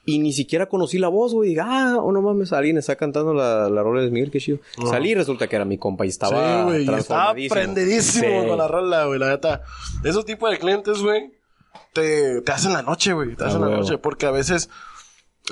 [0.08, 1.48] Y ni siquiera conocí la voz, güey.
[1.50, 4.58] Dije, ah, oh, no mames, alguien está cantando la, la rola de Miguel, qué chido.
[4.88, 6.98] Salí y resulta que era mi compa y estaba sí, güey.
[6.98, 8.48] Estaba prendidísimo Sí.
[8.48, 9.18] con la rola, güey.
[9.18, 9.62] La neta.
[10.04, 11.32] Esos tipos de clientes, güey,
[11.92, 13.34] te, te hacen la noche, güey.
[13.34, 13.98] Te Ah, hacen la noche.
[13.98, 14.70] Porque a veces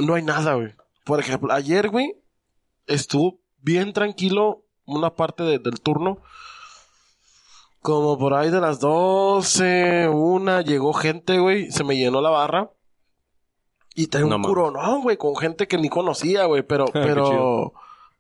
[0.00, 0.72] no hay nada, güey.
[1.04, 2.14] Por ejemplo, ayer, güey,
[2.86, 6.20] estuvo bien tranquilo una parte de- del turno.
[7.80, 11.70] Como por ahí de las 12, una, llegó gente, güey.
[11.70, 12.70] Se me llenó la barra.
[13.94, 16.62] Y trae No un curonón, güey, con gente que ni conocía, güey.
[16.62, 17.72] Pero, pero,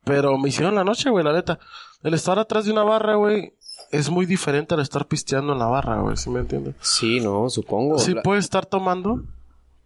[0.04, 1.58] pero me hicieron la noche, güey, la neta.
[2.02, 3.54] El estar atrás de una barra, güey,
[3.90, 6.74] es muy diferente al estar pisteando en la barra, güey, ¿sí me entiendes?
[6.80, 7.98] Sí, no, supongo.
[7.98, 9.22] Sí La- puedes estar tomando,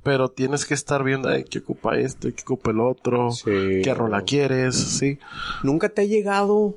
[0.03, 3.81] pero tienes que estar viendo, ay, qué ocupa este, qué ocupa el otro, Sí.
[3.85, 5.19] qué rola quieres, sí.
[5.63, 6.75] Nunca te ha llegado,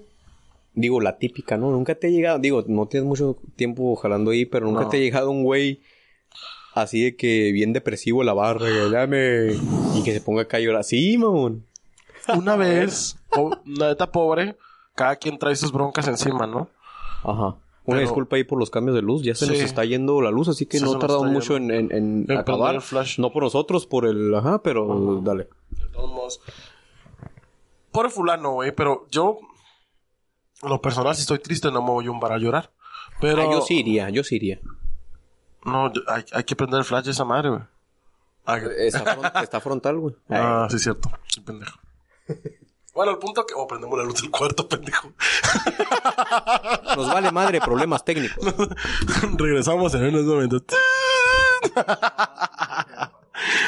[0.74, 1.72] digo, la típica, ¿no?
[1.72, 4.89] Nunca te ha llegado, digo, no tienes mucho tiempo jalando ahí, pero nunca No.
[4.89, 5.82] te ha llegado un güey
[6.74, 10.84] así de que bien depresivo la barra, y que se ponga acá a llorar.
[10.84, 11.65] Sí, mamón.
[12.36, 14.57] Una vez, po- la neta pobre,
[14.95, 16.69] cada quien trae sus broncas encima, ¿no?
[17.24, 17.55] Ajá.
[17.84, 20.30] Una Pero- disculpa ahí por los cambios de luz, ya se nos está yendo la
[20.30, 22.76] luz, así que Sí, no tardamos mucho en, en, en prender acabar.
[22.76, 23.17] el flash.
[23.19, 25.47] No por nosotros, por el, ajá, pero dale.
[25.72, 26.41] De todos modos.
[27.91, 29.39] Pobre fulano, güey, pero yo,
[30.61, 32.72] en lo personal, si estoy triste, no me voy a un bar a llorar.
[33.19, 34.59] Pero, Ah, yo sí iría, yo sí iría.
[35.66, 37.62] No, yo- hay, hay que prender el flash de esa madre, güey.
[38.45, 40.16] Ah, Está, fron- está frontal, güey.
[40.30, 41.12] Ah, sí, cierto.
[41.28, 41.78] Sí, pendejo.
[42.93, 43.53] bueno, el punto que...
[43.55, 45.12] Oh, prendemos la luz del cuarto, pendejo.
[46.95, 48.43] Nos vale madre problemas técnicos.
[49.38, 50.64] Regresamos en unos momentos.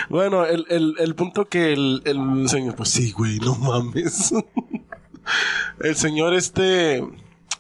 [0.10, 2.76] bueno, el, el, el punto que el, el señor...
[2.76, 4.34] Pues sí, güey, no mames.
[5.80, 7.04] el señor este...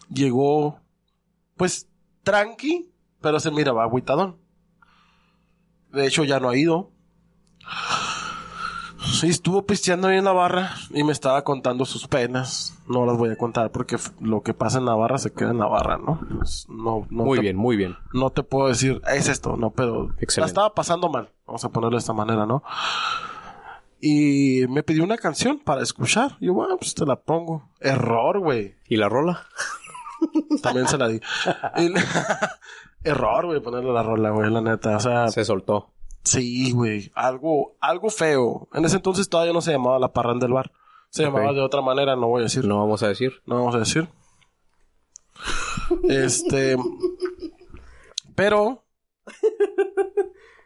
[0.09, 0.79] Llegó...
[1.57, 1.87] Pues,
[2.23, 2.89] tranqui,
[3.23, 4.37] pero se miraba agüitadón.
[5.91, 6.91] De hecho, ya no ha ido.
[9.19, 12.77] Sí, estuvo pisteando ahí en la barra y me estaba contando sus penas.
[12.87, 15.59] No las voy a contar porque lo que pasa en la barra se queda en
[15.59, 16.19] la barra, ¿no?
[16.69, 17.95] No, no Muy te- bien, muy bien.
[18.13, 20.39] No te puedo decir, es esto, no, pero Excelente.
[20.41, 21.29] la estaba pasando mal.
[21.45, 22.63] Vamos a ponerlo de esta manera, ¿no?
[23.99, 26.37] Y me pidió una canción para escuchar.
[26.39, 27.69] Y yo, bueno, pues te la pongo.
[27.79, 28.75] Error, güey.
[28.87, 29.45] ¿Y la rola?
[30.61, 31.19] También se la di.
[31.77, 31.93] Y-
[33.03, 34.95] Error, güey, ponerle la rola, güey, la neta.
[34.97, 35.89] O sea, Se soltó.
[36.23, 37.11] Sí, güey.
[37.15, 38.67] Algo, algo feo.
[38.73, 40.71] En ese entonces todavía no se llamaba la parranda del bar.
[41.09, 42.65] Se llamaba de otra manera, no voy a decir.
[42.65, 43.41] No vamos a decir.
[43.45, 44.07] No vamos a decir.
[46.09, 46.77] Este.
[48.35, 48.83] Pero.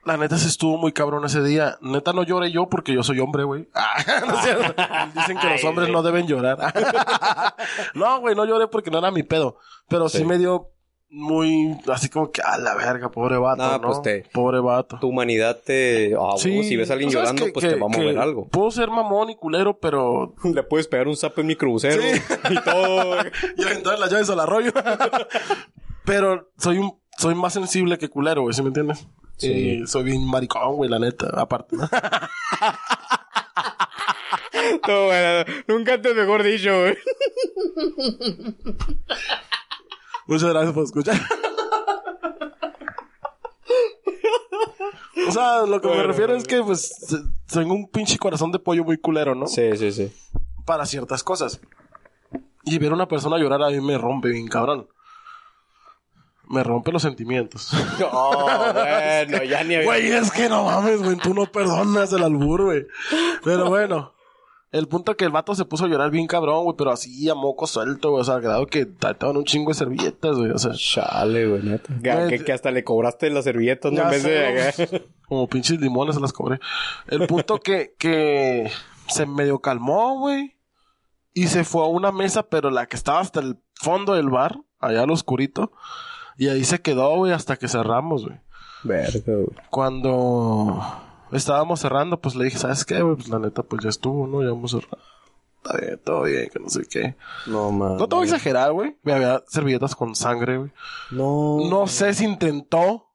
[0.06, 1.78] La neta se estuvo muy cabrón ese día.
[1.82, 3.68] Neta no lloré yo porque yo soy hombre, güey.
[3.76, 5.20] Ah, no.
[5.22, 6.58] Dicen que los hombres no deben llorar.
[7.94, 9.58] no, güey, no lloré porque no era mi pedo.
[9.90, 10.26] Pero sí, Sí.
[10.26, 10.70] me dio
[11.10, 11.78] muy.
[11.88, 13.82] Así como que, a la verga, pobre vato, No, ¿no?
[13.88, 14.98] pues te- Pobre vato.
[15.00, 16.14] Tu humanidad te...
[16.38, 18.48] Sí, si ves a alguien llorando, que- pues que- te va a mover algo.
[18.48, 22.22] Puedo ser mamón y culero, pero Le puedes pegar un zapo en microbusero Sí.
[22.52, 23.16] y todo.
[23.58, 24.72] y aventar las llaves al arroyo.
[26.06, 29.08] Pero soy un soy más sensible que culero, güey, ¿sí me entiendes?
[29.38, 29.52] Sí.
[29.82, 31.76] Y soy bien maricón, güey, la neta, aparte.
[34.86, 35.46] Todo bueno.
[35.68, 36.96] Nunca antes mejor dicho, güey.
[40.28, 41.16] Muchas gracias por escuchar.
[45.28, 46.42] o sea, lo que me refiero bueno.
[46.42, 46.96] es que, pues,
[47.52, 49.48] tengo un pinche corazón de pollo muy culero, ¿no?
[49.48, 50.14] Sí, sí, sí.
[50.66, 51.62] Para ciertas cosas.
[52.66, 54.90] Y ver a una persona llorar a mí me rompe bien, cabrón.
[56.50, 57.72] Me rompe los sentimientos.
[58.00, 59.86] No, bueno, ya ni había...
[59.86, 61.16] Güey, es que no mames, güey.
[61.18, 62.86] Tú no perdonas el albur, güey.
[63.44, 64.17] Pero bueno.
[64.72, 66.76] El punto que el vato se puso a llorar bien cabrón, güey.
[66.78, 68.22] Pero así a moco suelto, güey.
[68.22, 70.52] O sea, al grado que estaban un chingo de servilletas, güey.
[70.52, 71.94] O sea, Chale, güey, neta.
[72.04, 74.02] Que, Güey, que- que hasta le cobraste las servilletas, ¿no?
[74.04, 75.08] En vez sé, de...
[75.28, 76.60] como pinches limones se las cobré.
[77.08, 78.70] El punto que, que
[79.08, 80.58] se medio calmó, güey.
[81.34, 84.58] Y se fue a una mesa, pero la que estaba hasta el fondo del bar,
[84.80, 85.72] allá al oscurito.
[86.38, 88.40] Y ahí se quedó, güey, hasta que cerramos, güey.
[88.84, 89.48] Verga, güey.
[89.70, 90.82] Cuando
[91.32, 93.16] estábamos cerrando, pues le dije, ¿sabes qué, güey?
[93.16, 94.42] Pues la neta, pues ya estuvo, ¿no?
[94.44, 95.00] Ya vamos a cerrar.
[95.64, 97.16] Está bien, todo bien, que no sé qué.
[97.46, 97.98] No, mames.
[98.00, 98.96] No te voy a exagerar, güey.
[99.04, 100.72] Me había servilletas con sangre, güey.
[101.12, 101.58] No.
[101.70, 103.08] No sé si intentó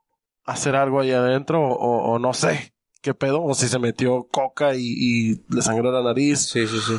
[0.45, 3.43] hacer algo ahí adentro o, o- o no sé qué pedo.
[3.43, 6.41] O si se metió coca y, y le sangró la nariz.
[6.41, 6.95] Sí, sí, sí.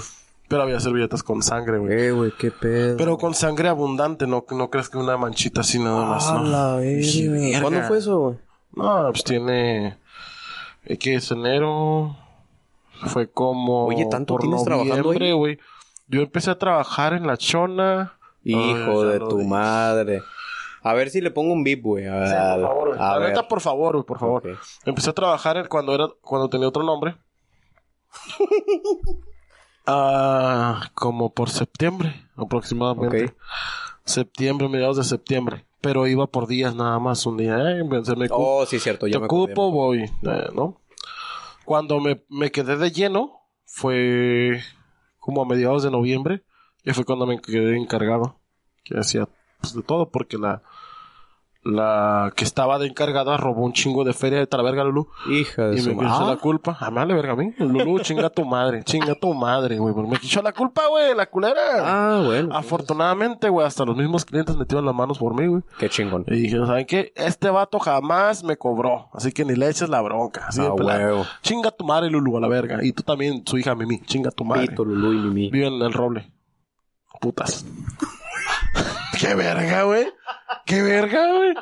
[0.48, 1.94] Pero había servilletas con sangre, güey.
[2.02, 2.98] Eh, güey, qué pedo.
[2.98, 6.44] Pero con sangre abundante, no, no crees que una manchita así nada más, A ¿no?
[6.46, 7.62] la verga.
[7.62, 8.38] ¿Cuándo fue eso, güey?
[8.76, 9.98] No, pues tiene...
[10.86, 12.16] eh, ¿Qué es enero?
[13.08, 13.86] Fue como...
[13.86, 15.32] Oye, ¿tanto por tienes trabajando ahí?
[15.32, 15.60] güey.
[16.08, 18.14] Yo empecé a trabajar en la chona.
[18.44, 19.50] Hijo Ay, de tu dije.
[19.50, 20.22] madre.
[20.82, 22.08] A ver si le pongo un beep, güey.
[22.08, 22.28] A ver.
[22.28, 23.00] Sí, por favor, güey.
[23.02, 23.30] a ver.
[23.30, 24.60] neta, por favor, güey, por favor.
[24.86, 27.16] Empecé a trabajar cuando era cuando tenía otro nombre.
[29.86, 33.36] Ah, como por septiembre, aproximadamente.
[34.06, 35.66] Septiembre, mediados de septiembre.
[35.84, 37.26] Pero iba por días nada más.
[37.26, 39.06] Un día, eh, se me, Oh, sí, cierto.
[39.06, 40.80] Te me ocupo, voy, eh, ¿no?
[41.66, 44.62] Cuando me, me quedé de lleno, fue
[45.20, 46.46] como a mediados de noviembre.
[46.86, 48.40] Y fue cuando me quedé encargado.
[48.86, 49.28] Que hacía
[49.60, 50.64] pues, de todo, porque la,
[51.64, 55.08] la que estaba de encargada robó un chingo de feria de Talaverga Lulú.
[55.30, 56.78] Hija de Y su me quiso la culpa.
[56.80, 57.54] A mí vale verga a mí.
[57.58, 58.84] Lulú, chinga tu madre.
[58.84, 59.94] Chinga tu madre, güey.
[59.94, 61.16] porque Me quiso la culpa, güey.
[61.16, 61.62] La culera.
[61.82, 62.56] Ah, bueno.
[62.56, 65.62] Afortunadamente, güey, hasta los mismos clientes metieron las manos por mí, güey.
[65.80, 66.26] Qué chingón.
[66.28, 67.14] Y dije, ¿saben qué?
[67.16, 69.10] Este vato jamás me cobró.
[69.14, 70.48] Así que ni le eches la bronca.
[70.48, 71.26] Así Ah, huevo.
[71.42, 72.80] Chinga tu madre, Lulu, a la verga.
[72.84, 74.02] Y tú también, su hija Mimi.
[74.02, 74.68] Chinga tu madre.
[74.68, 75.50] Pito, Lulú y Mimi.
[75.50, 76.30] Vive en el roble.
[77.22, 77.66] Putas.
[79.20, 80.08] Qué verga, güey.
[80.66, 81.54] Qué verga, güey.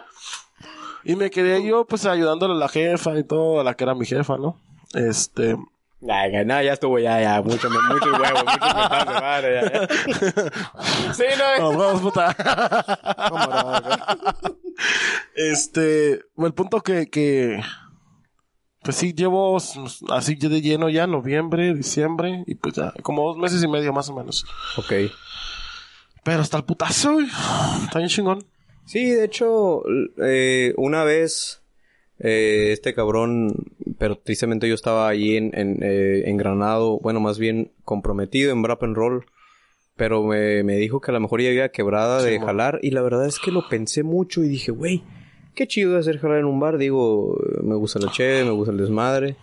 [1.03, 3.95] Y me quedé yo, pues, ayudándole a la jefa y todo, a la que era
[3.95, 4.59] mi jefa, ¿no?
[4.93, 5.57] Este...
[6.03, 7.41] Ya, no, ya estuvo, ya, ya.
[7.43, 9.87] Mucho, muchos mentadas de madre, ya, ya.
[11.13, 12.35] Sí, no, Nos vemos, puta.
[13.29, 13.73] ¿Cómo no?
[15.35, 17.61] Este, el punto que, que,
[18.81, 19.57] pues sí, llevo
[20.09, 24.09] así de lleno ya, noviembre, diciembre, y pues ya, como dos meses y medio más
[24.09, 24.45] o menos.
[24.77, 24.93] Ok.
[26.23, 27.25] Pero hasta el putazo, güey.
[27.83, 28.43] Está bien chingón.
[28.85, 29.83] Sí, de hecho,
[30.23, 31.61] eh, una vez
[32.19, 33.55] eh, este cabrón,
[33.97, 38.83] pero tristemente yo estaba ahí en, en, eh, engranado, bueno, más bien comprometido en Brap
[38.83, 39.25] and Roll,
[39.95, 43.01] pero me, me dijo que a lo mejor ya había quebrada de jalar y la
[43.01, 45.03] verdad es que lo pensé mucho y dije, güey,
[45.55, 48.71] qué chido de hacer jalar en un bar, digo, me gusta la che, me gusta
[48.71, 49.35] el desmadre,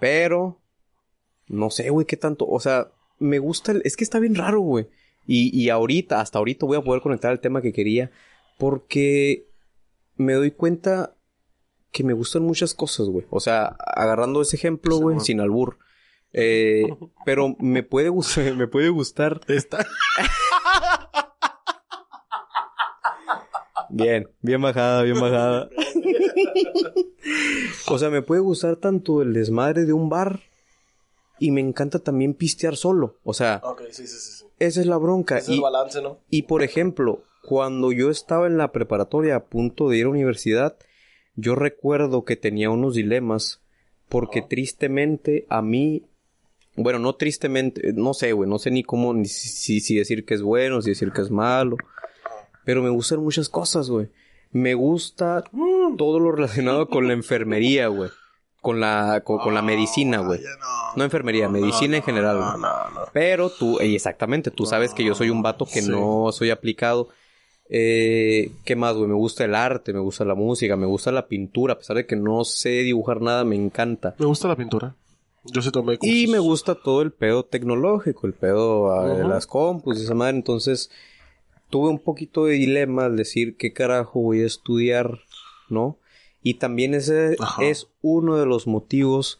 [0.00, 0.58] pero
[1.48, 4.60] no sé, güey, qué tanto, o sea, me gusta, el- es que está bien raro,
[4.60, 4.86] güey.
[5.28, 8.10] Y, y ahorita, hasta ahorita voy a poder conectar el tema que quería.
[8.56, 9.46] Porque
[10.16, 11.14] me doy cuenta
[11.92, 13.26] que me gustan muchas cosas, güey.
[13.28, 15.78] O sea, agarrando ese ejemplo, güey, sin albur.
[16.32, 16.84] Eh,
[17.26, 19.40] pero me puede gustar, me puede gustar.
[19.48, 19.86] Está.
[23.90, 25.70] Bien, bien bajada, bien bajada.
[27.86, 30.40] o sea, me puede gustar tanto el desmadre de un bar
[31.38, 33.18] y me encanta también pistear solo.
[33.24, 34.37] O sea, Ok, sí, sí, sí.
[34.58, 35.36] Esa es la bronca.
[35.38, 36.18] Ese es el Y- balance, ¿no?
[36.30, 40.76] Y por ejemplo, cuando yo estaba en la preparatoria a punto de ir a universidad,
[41.36, 43.62] yo recuerdo que tenía unos dilemas
[44.08, 46.04] porque tristemente a mí,
[46.76, 50.34] bueno, no tristemente, no sé, güey, no sé ni cómo, ni si, si decir que
[50.34, 51.76] es bueno, si decir que es malo,
[52.64, 54.08] pero me gustan muchas cosas, güey.
[54.50, 55.44] Me gusta
[55.98, 58.10] todo lo relacionado con la enfermería, güey.
[58.68, 60.40] Con la, con, con la medicina, güey.
[60.94, 63.00] No enfermería, medicina en general, No, no, no.
[63.14, 65.90] Pero tú, y exactamente, tú sabes que yo soy un vato que Sí.
[65.90, 67.08] no soy aplicado.
[67.70, 69.08] Eh, ¿Qué más, güey?
[69.08, 71.72] Me gusta el arte, me gusta la música, me gusta la pintura.
[71.74, 74.14] A pesar de que no sé dibujar nada, me encanta.
[74.18, 74.94] Me gusta la pintura.
[75.44, 75.96] Yo sí tomé Y
[76.26, 76.32] cursos.
[76.32, 80.36] me gusta todo el pedo tecnológico, el pedo ah, de las compus y esa madre.
[80.36, 80.90] Entonces,
[81.70, 85.20] tuve un poquito de dilema al decir qué carajo voy a estudiar,
[85.70, 85.96] ¿no?
[86.42, 87.64] Y también ese Ajá.
[87.64, 89.38] es uno de los motivos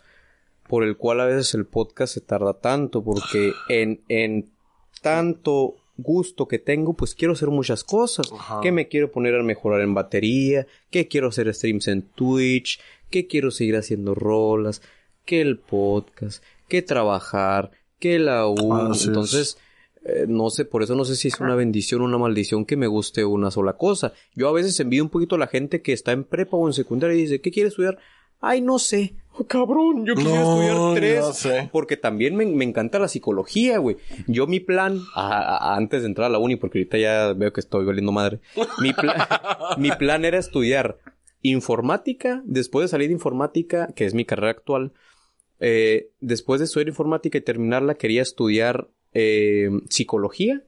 [0.68, 4.50] por el cual a veces el podcast se tarda tanto, porque en, en
[5.00, 8.30] tanto gusto que tengo, pues quiero hacer muchas cosas.
[8.62, 12.80] Que me quiero poner a mejorar en batería, que quiero hacer streams en Twitch,
[13.10, 14.80] que quiero seguir haciendo rolas,
[15.24, 18.92] que el podcast, que trabajar, que la U.
[19.04, 19.58] Entonces,
[20.04, 22.76] eh, no sé, por eso no sé si es una bendición o una maldición que
[22.76, 24.12] me guste una sola cosa.
[24.34, 26.72] Yo a veces envío un poquito a la gente que está en prepa o en
[26.72, 27.98] secundaria y dice, ¿qué quiere estudiar?
[28.40, 29.16] Ay, no sé.
[29.32, 31.70] Oh, cabrón, yo quisiera estudiar tres.
[31.72, 33.96] Porque también me, encanta la psicología, güey.
[34.26, 37.84] Yo mi plan, antes de entrar a la uni, porque ahorita ya veo que estoy
[37.84, 38.40] valiendo madre.
[38.80, 38.92] Mi,
[39.78, 40.98] mi plan era estudiar
[41.42, 44.92] informática, después de salir de informática, que es mi carrera actual.
[45.60, 50.62] Eh, después de estudiar informática y terminarla, quería estudiar eh, psicología.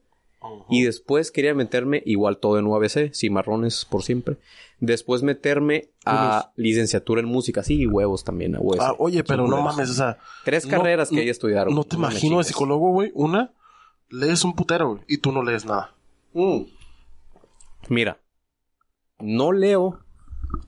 [0.69, 4.37] Y después quería meterme, igual todo en UABC, cimarrones por siempre.
[4.79, 8.83] Después meterme a licenciatura en música, sí, y huevos también, a huevos.
[8.83, 10.17] Ah, oye, pero no mames, o sea.
[10.43, 11.75] Tres carreras que ella estudiaron.
[11.75, 13.11] No te imagino de psicólogo, güey.
[13.13, 13.53] Una,
[14.09, 15.93] lees un putero, güey, y tú no lees nada.
[16.33, 16.61] Mm.
[17.89, 18.19] Mira,
[19.19, 19.99] no leo.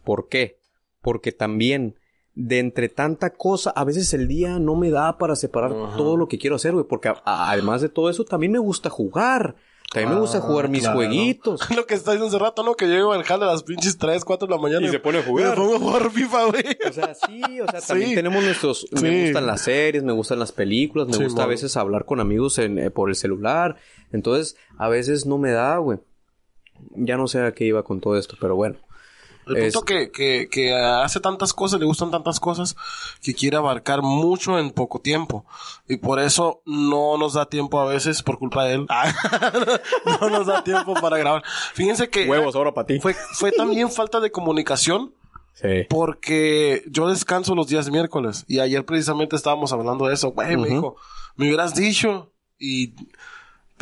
[0.03, 0.59] ¿Por qué?
[1.01, 1.95] Porque también
[2.35, 6.27] de entre tanta cosa, a veces el día no me da para separar todo lo
[6.27, 9.55] que quiero hacer, güey, porque además de todo eso, también me gusta jugar.
[9.91, 11.69] También me gusta jugar mis jueguitos.
[11.75, 12.73] Lo que está diciendo hace rato, ¿no?
[12.73, 14.87] Que llego al jale a las pinches 3, 4 de la mañana.
[14.87, 15.51] Y, se pone a jugar.
[15.51, 16.77] Me pongo a jugar FIFA, güey.
[16.89, 18.87] O sea, sí, o sea, también tenemos nuestros...
[19.03, 22.57] Me gustan las series, me gustan las películas, me gusta a veces hablar con amigos
[22.57, 23.75] en, eh, por el celular.
[24.11, 25.99] Entonces, a veces no me da, güey.
[26.95, 28.77] Ya no sé a qué iba con todo esto, pero bueno.
[29.47, 32.75] El punto que, que, que, hace tantas cosas, le gustan tantas cosas,
[33.21, 35.45] que quiere abarcar mucho en poco tiempo.
[35.87, 38.87] Y por eso no nos da tiempo a veces, por culpa de él,
[40.21, 41.43] no nos da tiempo para grabar.
[41.73, 42.27] Fíjense que...
[42.27, 42.99] Huevos, ahora para ti.
[42.99, 45.13] Fue, fue también falta de comunicación.
[45.53, 45.85] Sí.
[45.89, 48.43] Porque yo descanso los días miércoles.
[48.47, 50.31] Y ayer precisamente estábamos hablando de eso.
[50.31, 50.95] Güey, me dijo,
[51.35, 52.33] me hubieras dicho.
[52.57, 52.95] Y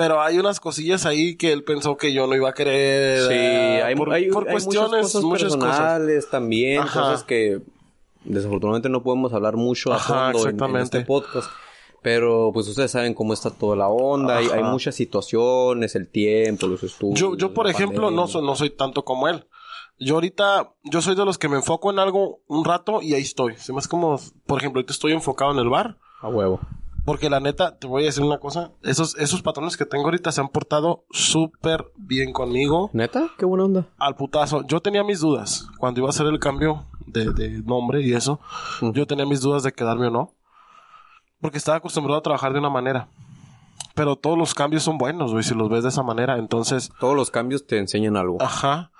[0.02, 3.20] pero hay unas cosillas ahí que él pensó que yo no iba a querer.
[3.28, 7.62] Sí, hay, por, cuestiones muchas cosas personales también, cosas que
[8.24, 11.52] desafortunadamente no podemos hablar mucho a fondo en, este podcast.
[12.02, 16.66] Pero pues ustedes saben cómo está toda la onda, hay, hay, muchas situaciones, el tiempo,
[16.66, 17.20] los estudios.
[17.20, 19.46] Yo, yo por ejemplo, no soy, no soy tanto como él.
[20.00, 23.22] Yo ahorita, yo soy de los que me enfoco en algo un rato y ahí
[23.22, 23.54] estoy.
[23.58, 26.00] Se hace como, por ejemplo, ahorita estoy enfocado en el bar.
[26.22, 26.60] A huevo.
[27.06, 28.72] Porque la neta, te voy a decir una cosa.
[28.84, 32.92] Esos, esos patrones que tengo ahorita se han portado súper bien conmigo.
[32.94, 33.30] ¿Neta?
[33.38, 33.88] Qué buena onda.
[33.98, 34.64] Al putazo.
[34.68, 35.68] Yo tenía mis dudas.
[35.80, 38.40] Cuando iba a hacer el cambio de, de nombre y eso,
[38.82, 38.92] mm.
[38.92, 40.36] yo tenía mis dudas de quedarme o no.
[41.40, 43.10] Porque estaba acostumbrado a trabajar de una manera.
[43.96, 46.38] Pero todos los cambios son buenos, güey, si los ves de esa manera.
[46.38, 46.92] Entonces.
[47.00, 48.38] Todos los cambios te enseñan algo.
[48.40, 48.92] Ajá.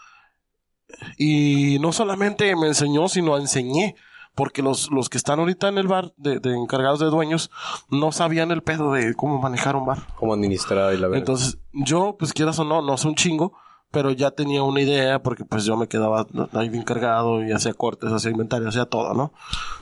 [1.18, 3.96] Y no solamente me enseñó, sino enseñé
[4.36, 7.52] porque los, los que están ahorita en el bar de, de, encargados de dueños
[7.90, 10.00] no sabían el pedo de cómo manejar un bar.
[10.16, 11.20] Cómo administrar y la verdad.
[11.20, 13.54] Entonces, yo, pues quieras o no, no soy un chingo,
[13.92, 18.12] pero ya tenía una idea porque pues yo me quedaba ahí encargado y hacía cortes,
[18.12, 19.34] hacía inventario, hacía todo, ¿no?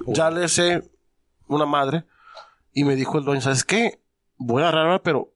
[0.07, 0.89] Ya le sé
[1.47, 2.05] una madre
[2.73, 4.01] y me dijo el dueño, ¿sabes qué?
[4.37, 5.33] Voy a agarrar, pero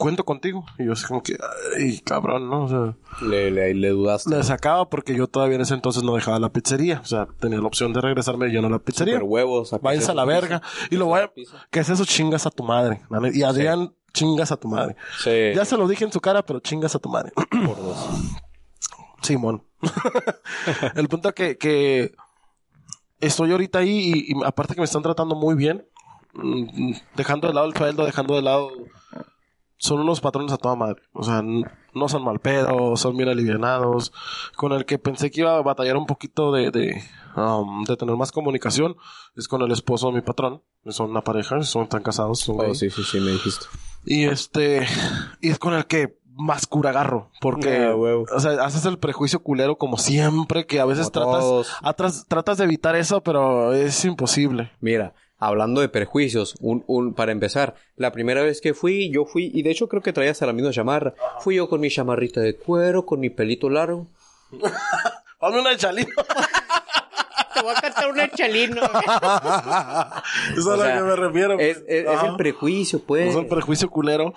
[0.00, 0.64] cuento contigo.
[0.78, 1.36] Y yo así como que,
[1.76, 2.64] ay, cabrón, ¿no?
[2.64, 4.34] O sea, le, le, le dudaste.
[4.34, 7.00] Le sacaba porque yo todavía en ese entonces no dejaba la pizzería.
[7.04, 9.14] O sea, tenía la opción de regresarme yo no a la pizzería.
[9.14, 9.70] Super huevos.
[9.82, 10.62] Váyanse a la verga.
[10.90, 11.30] Y lo voy a...
[11.70, 12.04] ¿Qué es eso?
[12.06, 13.02] Chingas a tu madre.
[13.34, 14.96] Y Adrián, chingas a tu madre.
[15.22, 15.52] Sí.
[15.54, 17.32] Ya se lo dije en su cara, pero chingas a tu madre.
[17.34, 18.08] Por dos.
[19.22, 19.64] Simón.
[20.94, 22.14] el punto que, que
[23.20, 25.86] estoy ahorita ahí y, y aparte que me están tratando muy bien,
[26.32, 28.70] mm, dejando de lado el sueldo, dejando de lado
[29.80, 31.02] son unos patrones a toda madre.
[31.12, 34.12] O sea, no son mal pedo, son bien alivianados.
[34.54, 37.02] Con el que pensé que iba a batallar un poquito de, de,
[37.34, 38.96] um, de tener más comunicación
[39.36, 40.62] es con el esposo de mi patrón.
[40.88, 42.40] Son una pareja, son tan casados.
[42.40, 43.64] Son oh, sí, sí, sí, me dijiste.
[44.04, 44.86] Y este,
[45.40, 47.30] y es con el que más cura agarro.
[47.40, 52.58] Porque, ah, o sea, haces el prejuicio culero como siempre, que a veces tratas, tratas
[52.58, 54.72] de evitar eso, pero es imposible.
[54.80, 59.50] Mira, hablando de perjuicios, un, un, para empezar, la primera vez que fui, yo fui,
[59.52, 61.14] y de hecho creo que traías a la misma chamarra.
[61.40, 64.06] Fui yo con mi chamarrita de cuero, con mi pelito largo.
[65.40, 66.10] Hazme una chalino.
[67.54, 68.82] Te voy a cantar un chalino.
[70.56, 71.58] Eso es a lo que me refiero.
[71.58, 73.30] Es, el prejuicio, pues.
[73.30, 74.34] Es el prejuicio culero.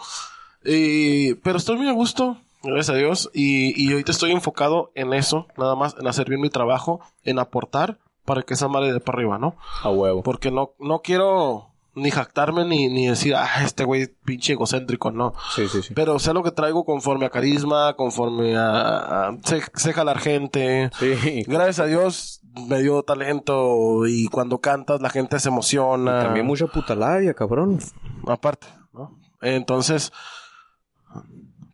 [0.63, 2.37] Y, pero estoy muy a gusto.
[2.63, 3.29] Gracias a Dios.
[3.33, 7.39] Y, y ahorita estoy enfocado en eso, nada más, en hacer bien mi trabajo, en
[7.39, 9.55] aportar para que esa madre de para arriba, ¿no?
[9.83, 10.23] A huevo.
[10.23, 15.33] Porque no, no quiero ni jactarme ni, ni decir, ah, este güey pinche egocéntrico, no.
[15.55, 15.93] Sí, sí, sí.
[15.93, 20.89] Pero sé lo que traigo conforme a carisma, conforme a, a sé, jalar gente.
[20.97, 21.43] Sí.
[21.47, 26.23] Gracias a Dios, medio talento y cuando cantas la gente se emociona.
[26.23, 27.79] También mucha puta labia, cabrón.
[28.27, 29.19] Aparte, ¿no?
[29.41, 30.11] Entonces,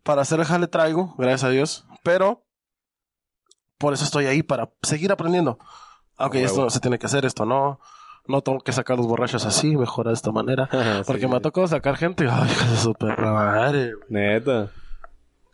[0.02, 2.44] para hacer el jale traigo, gracias a Dios, pero
[3.78, 5.58] por eso estoy ahí, para seguir aprendiendo.
[6.20, 7.80] Aunque A esto se tiene que hacer, esto no.
[8.26, 10.68] No tengo que sacar los borrachos así, mejor de esta manera.
[10.72, 12.28] Sí, Porque me ha tocado sacar gente.
[12.30, 13.94] Ay, hija de su perra madre.
[13.94, 14.04] güey.
[14.10, 14.70] Neta.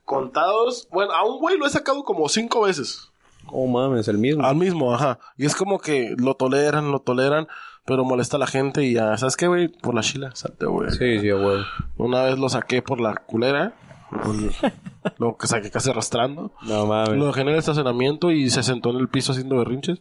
[0.05, 0.89] Contados.
[0.91, 3.11] Bueno, a un güey lo he sacado como cinco veces.
[3.49, 4.45] Oh, mames, el mismo.
[4.45, 5.19] Al mismo, ajá.
[5.37, 7.47] Y es como que lo toleran, lo toleran,
[7.85, 9.17] pero molesta a la gente y ya.
[9.17, 9.69] ¿Sabes qué, güey?
[9.69, 10.91] Por la chila, salte, güey.
[10.91, 11.64] Sí, sí, huevo.
[11.97, 13.75] Una vez lo saqué por la culera.
[15.19, 16.53] lo que saqué casi arrastrando.
[16.62, 17.17] No mames.
[17.17, 20.01] Lo dejé en el estacionamiento y se sentó en el piso haciendo berrinches.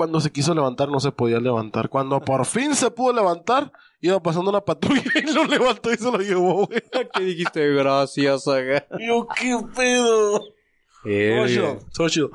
[0.00, 1.90] Cuando se quiso levantar no se podía levantar.
[1.90, 3.70] Cuando por fin se pudo levantar,
[4.00, 6.82] iba pasando una patrulla y lo levantó y se lo llevó, güey.
[7.12, 7.68] ¿Qué dijiste?
[7.74, 8.46] Gracias.
[8.98, 10.40] Y Yo, ¿qué pedo?
[11.92, 12.30] Todo chido.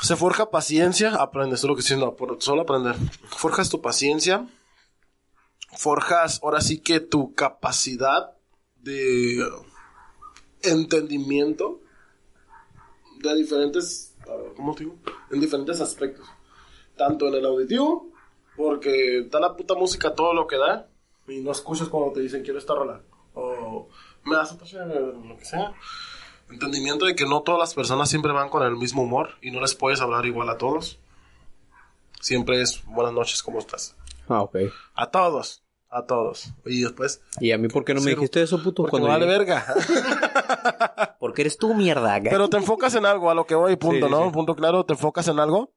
[0.00, 2.96] Se forja paciencia, aprendes, eso es lo que estoy diciendo, solo aprender.
[3.28, 4.48] Forjas tu paciencia,
[5.76, 8.38] forjas ahora sí que tu capacidad
[8.76, 9.46] de
[10.62, 11.82] entendimiento
[13.18, 14.09] de diferentes,
[14.56, 14.96] ¿cómo te digo?
[15.30, 16.26] En diferentes aspectos.
[16.96, 18.10] Tanto en el auditivo,
[18.56, 20.88] porque da la puta música todo lo que da,
[21.28, 23.00] y no escuchas cuando te dicen quiero esta rola,
[23.34, 23.88] o
[24.24, 25.74] me das otra, lo que sea
[26.52, 29.60] entendimiento de que no todas las personas siempre van con el mismo humor y no
[29.60, 30.98] les puedes hablar igual a todos.
[32.20, 33.96] Siempre es buenas noches, ¿cómo estás?
[34.28, 34.56] Ah, ok.
[34.94, 36.52] A todos, a todos.
[36.66, 38.82] Y después, ¿Y a mí por qué no me dijiste eso, puto?
[38.82, 39.64] porque Cuando me vale verga.
[41.20, 42.30] Porque eres tú, mierda, aga.
[42.30, 44.24] Pero te enfocas en algo, a lo que voy, punto, Sí, ¿no?
[44.24, 44.30] sí.
[44.32, 45.70] Punto claro, te enfocas en algo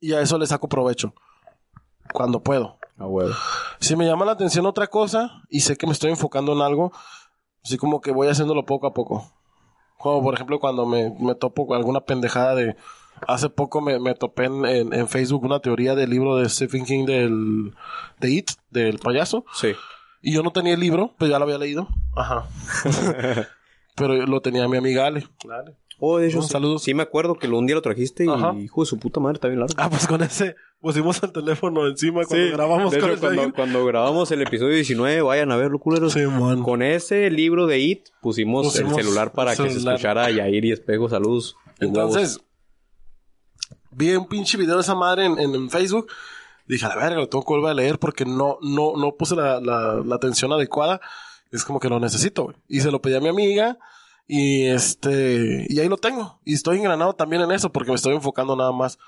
[0.00, 1.12] y a eso le saco provecho.
[2.12, 2.78] Cuando puedo.
[2.96, 3.34] A huevo.
[3.80, 6.92] Si me llama la atención otra cosa y sé que me estoy enfocando en algo,
[7.64, 9.30] así como que voy haciéndolo poco a poco.
[9.98, 12.76] Como por ejemplo cuando me, me topo con alguna pendejada de...
[13.26, 16.84] Hace poco me, me topé en, en- en Facebook una teoría del libro de Stephen
[16.86, 17.74] King del...
[18.18, 19.44] De It, del payaso.
[19.54, 19.72] Sí.
[20.22, 21.88] Y yo no tenía el libro, pero ya lo había leído.
[22.16, 22.46] Ajá.
[24.00, 25.24] pero lo tenía mi amiga Ale.
[25.48, 25.76] Ale.
[26.02, 26.48] Oh, de hecho, Un sí.
[26.50, 26.78] saludo.
[26.78, 28.54] Sí me acuerdo que un día lo trajiste Ajá.
[28.56, 29.74] y, hijo de su puta madre, está bien largo.
[29.76, 34.30] Ah, pues con ese pusimos el teléfono encima cuando grabamos de con hecho, cuando, grabamos
[34.30, 36.14] el episodio 19, vayan a verlo, culeros.
[36.14, 36.62] Sí, man.
[36.62, 40.30] Con ese libro de IT pusimos, Pusimos el celular para el que se escuchara a
[40.30, 41.10] Yair y Espejo.
[41.10, 41.54] Saludos.
[41.80, 41.80] Huevos.
[41.80, 42.40] Entonces,
[43.90, 46.06] vi un pinche video de esa madre en, en- en Facebook.
[46.66, 49.34] Dije, a la verga, lo tengo que volver a leer porque no, no, no puse
[49.36, 51.00] la, la, la atención adecuada.
[51.50, 52.56] Es como que lo necesito, güey.
[52.68, 53.78] Y se lo pedí a mi amiga.
[54.26, 56.40] Y este, y ahí lo tengo.
[56.44, 58.98] Y estoy engranado también en eso porque me estoy enfocando nada más.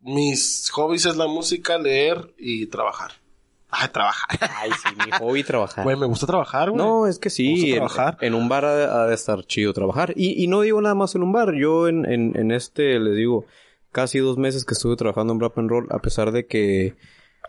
[0.00, 3.12] Mis hobbies es la música, leer y trabajar.
[3.70, 4.38] Ay, trabajar.
[4.56, 5.84] Ay, sí, mi hobby trabajar.
[5.84, 6.82] Güey, me gusta trabajar, güey.
[6.82, 8.18] No, es que Me sí, gusta en, trabajar.
[8.20, 10.12] en un bar ha, ha de estar chido trabajar.
[10.16, 13.16] Y, y no digo nada más en un bar, yo en, en, en este, les
[13.16, 13.46] digo,
[13.92, 16.96] casi dos meses que estuve trabajando en Rap and Roll, a pesar de que,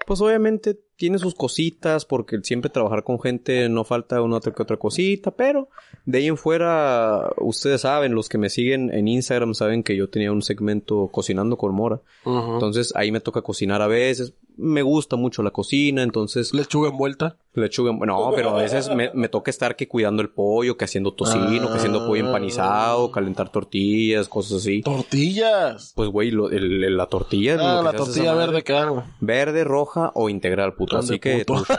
[0.05, 4.61] pues obviamente tiene sus cositas, porque siempre trabajar con gente no falta una otra que
[4.63, 5.69] otra cosita, pero
[6.05, 10.09] de ahí en fuera, ustedes saben, los que me siguen en Instagram saben que yo
[10.09, 12.01] tenía un segmento cocinando con Mora.
[12.25, 14.33] Entonces ahí me toca cocinar a veces.
[14.55, 17.37] Me gusta mucho la cocina, entonces Lechuga envuelta.
[17.55, 21.13] Lechuga, no, pero a veces me, me toca estar que cuidando el pollo, que haciendo
[21.13, 22.27] tocino, que haciendo pollo Ah.
[22.27, 24.81] empanizado, calentar tortillas, cosas así.
[24.83, 25.93] Tortillas.
[25.95, 27.57] Pues, güey, la tortilla...
[27.59, 29.03] Ah, la tortilla verde güey.
[29.21, 30.92] Verde, roja o integral, puto.
[30.99, 31.45] Así que...
[31.45, 31.63] puto.
[31.65, 31.73] tú-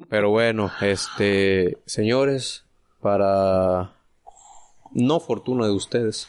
[0.08, 1.78] pero bueno, este...
[1.86, 2.64] Señores,
[3.00, 3.92] para...
[4.92, 6.28] No fortuna de ustedes.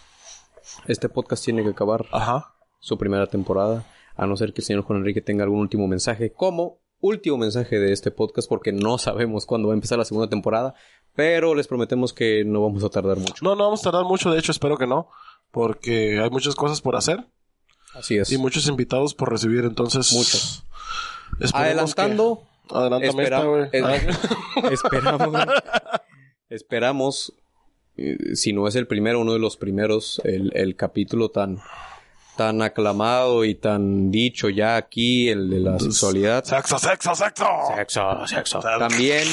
[0.87, 2.55] Este podcast tiene que acabar Ajá.
[2.79, 3.85] su primera temporada,
[4.15, 7.77] a no ser que el señor Juan Enrique tenga algún último mensaje, como último mensaje
[7.77, 10.73] de este podcast, porque no sabemos cuándo va a empezar la segunda temporada,
[11.13, 13.43] pero les prometemos que no vamos a tardar mucho.
[13.43, 15.09] No, no vamos a tardar mucho, de hecho espero que no,
[15.51, 17.25] porque hay muchas cosas por hacer
[17.95, 18.31] Así es.
[18.31, 20.11] y muchos invitados por recibir, entonces...
[20.13, 20.63] Muchos.
[21.53, 23.69] Adelantando, que- Adelántame espera- esta, güey.
[23.71, 25.47] es- Ah, esperamos,
[26.49, 27.33] esperamos,
[27.97, 31.59] eh, si no es el primero, uno de los primeros, el, el capítulo tan,
[32.37, 36.43] tan aclamado y tan dicho ya aquí, el de la sexualidad.
[36.43, 37.45] Sexo, sexo, sexo.
[37.75, 38.59] Sexo, sexo.
[38.59, 39.27] También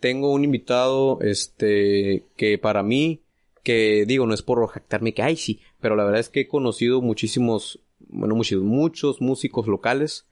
[0.00, 3.20] tengo un invitado, este, que para mí,
[3.62, 6.48] que digo, no es por jactarme que, ay, sí, pero la verdad es que he
[6.48, 10.26] conocido muchísimos, bueno, muchos, muchos músicos locales.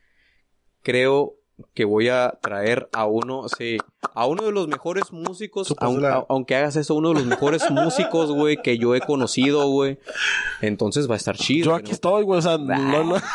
[0.83, 1.35] Creo
[1.75, 3.77] que voy a traer a uno, sí,
[4.15, 8.31] a uno de los mejores músicos, a- aunque hagas eso, uno de los mejores músicos,
[8.33, 9.99] güey, que yo he conocido, güey.
[10.63, 11.67] Entonces va a estar chido.
[11.67, 13.17] Yo aquí no- estoy, güey, o sea, no, no.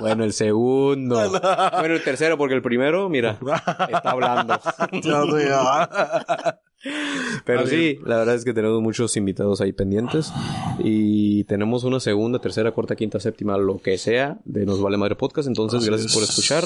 [0.00, 1.16] Bueno, el segundo.
[1.28, 3.36] bueno, el tercero, porque el primero, mira,
[3.90, 4.58] está hablando.
[7.44, 10.32] Pero sí, la verdad es que tenemos muchos invitados ahí pendientes.
[10.78, 15.16] Y tenemos una segunda, tercera, cuarta, quinta, séptima, lo que sea, de Nos Vale Madre
[15.16, 15.48] Podcast.
[15.48, 16.28] Entonces, Así gracias por es.
[16.30, 16.64] escuchar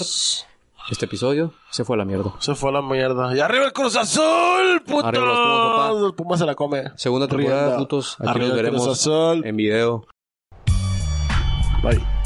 [0.91, 1.55] este episodio.
[1.71, 2.35] Se fue a la mierda.
[2.41, 3.35] Se fue a la mierda.
[3.35, 5.07] ¡Y arriba el Cruz Azul, puto!
[5.07, 6.07] Arriba los Pumas, papá.
[6.07, 6.83] El Puma se la come.
[6.97, 7.79] Segunda temporada, Rienda.
[7.79, 8.17] putos.
[8.19, 9.47] Aquí Arriba nos el Cruz veremos Azul.
[9.47, 10.07] en video.
[11.83, 12.22] Bye.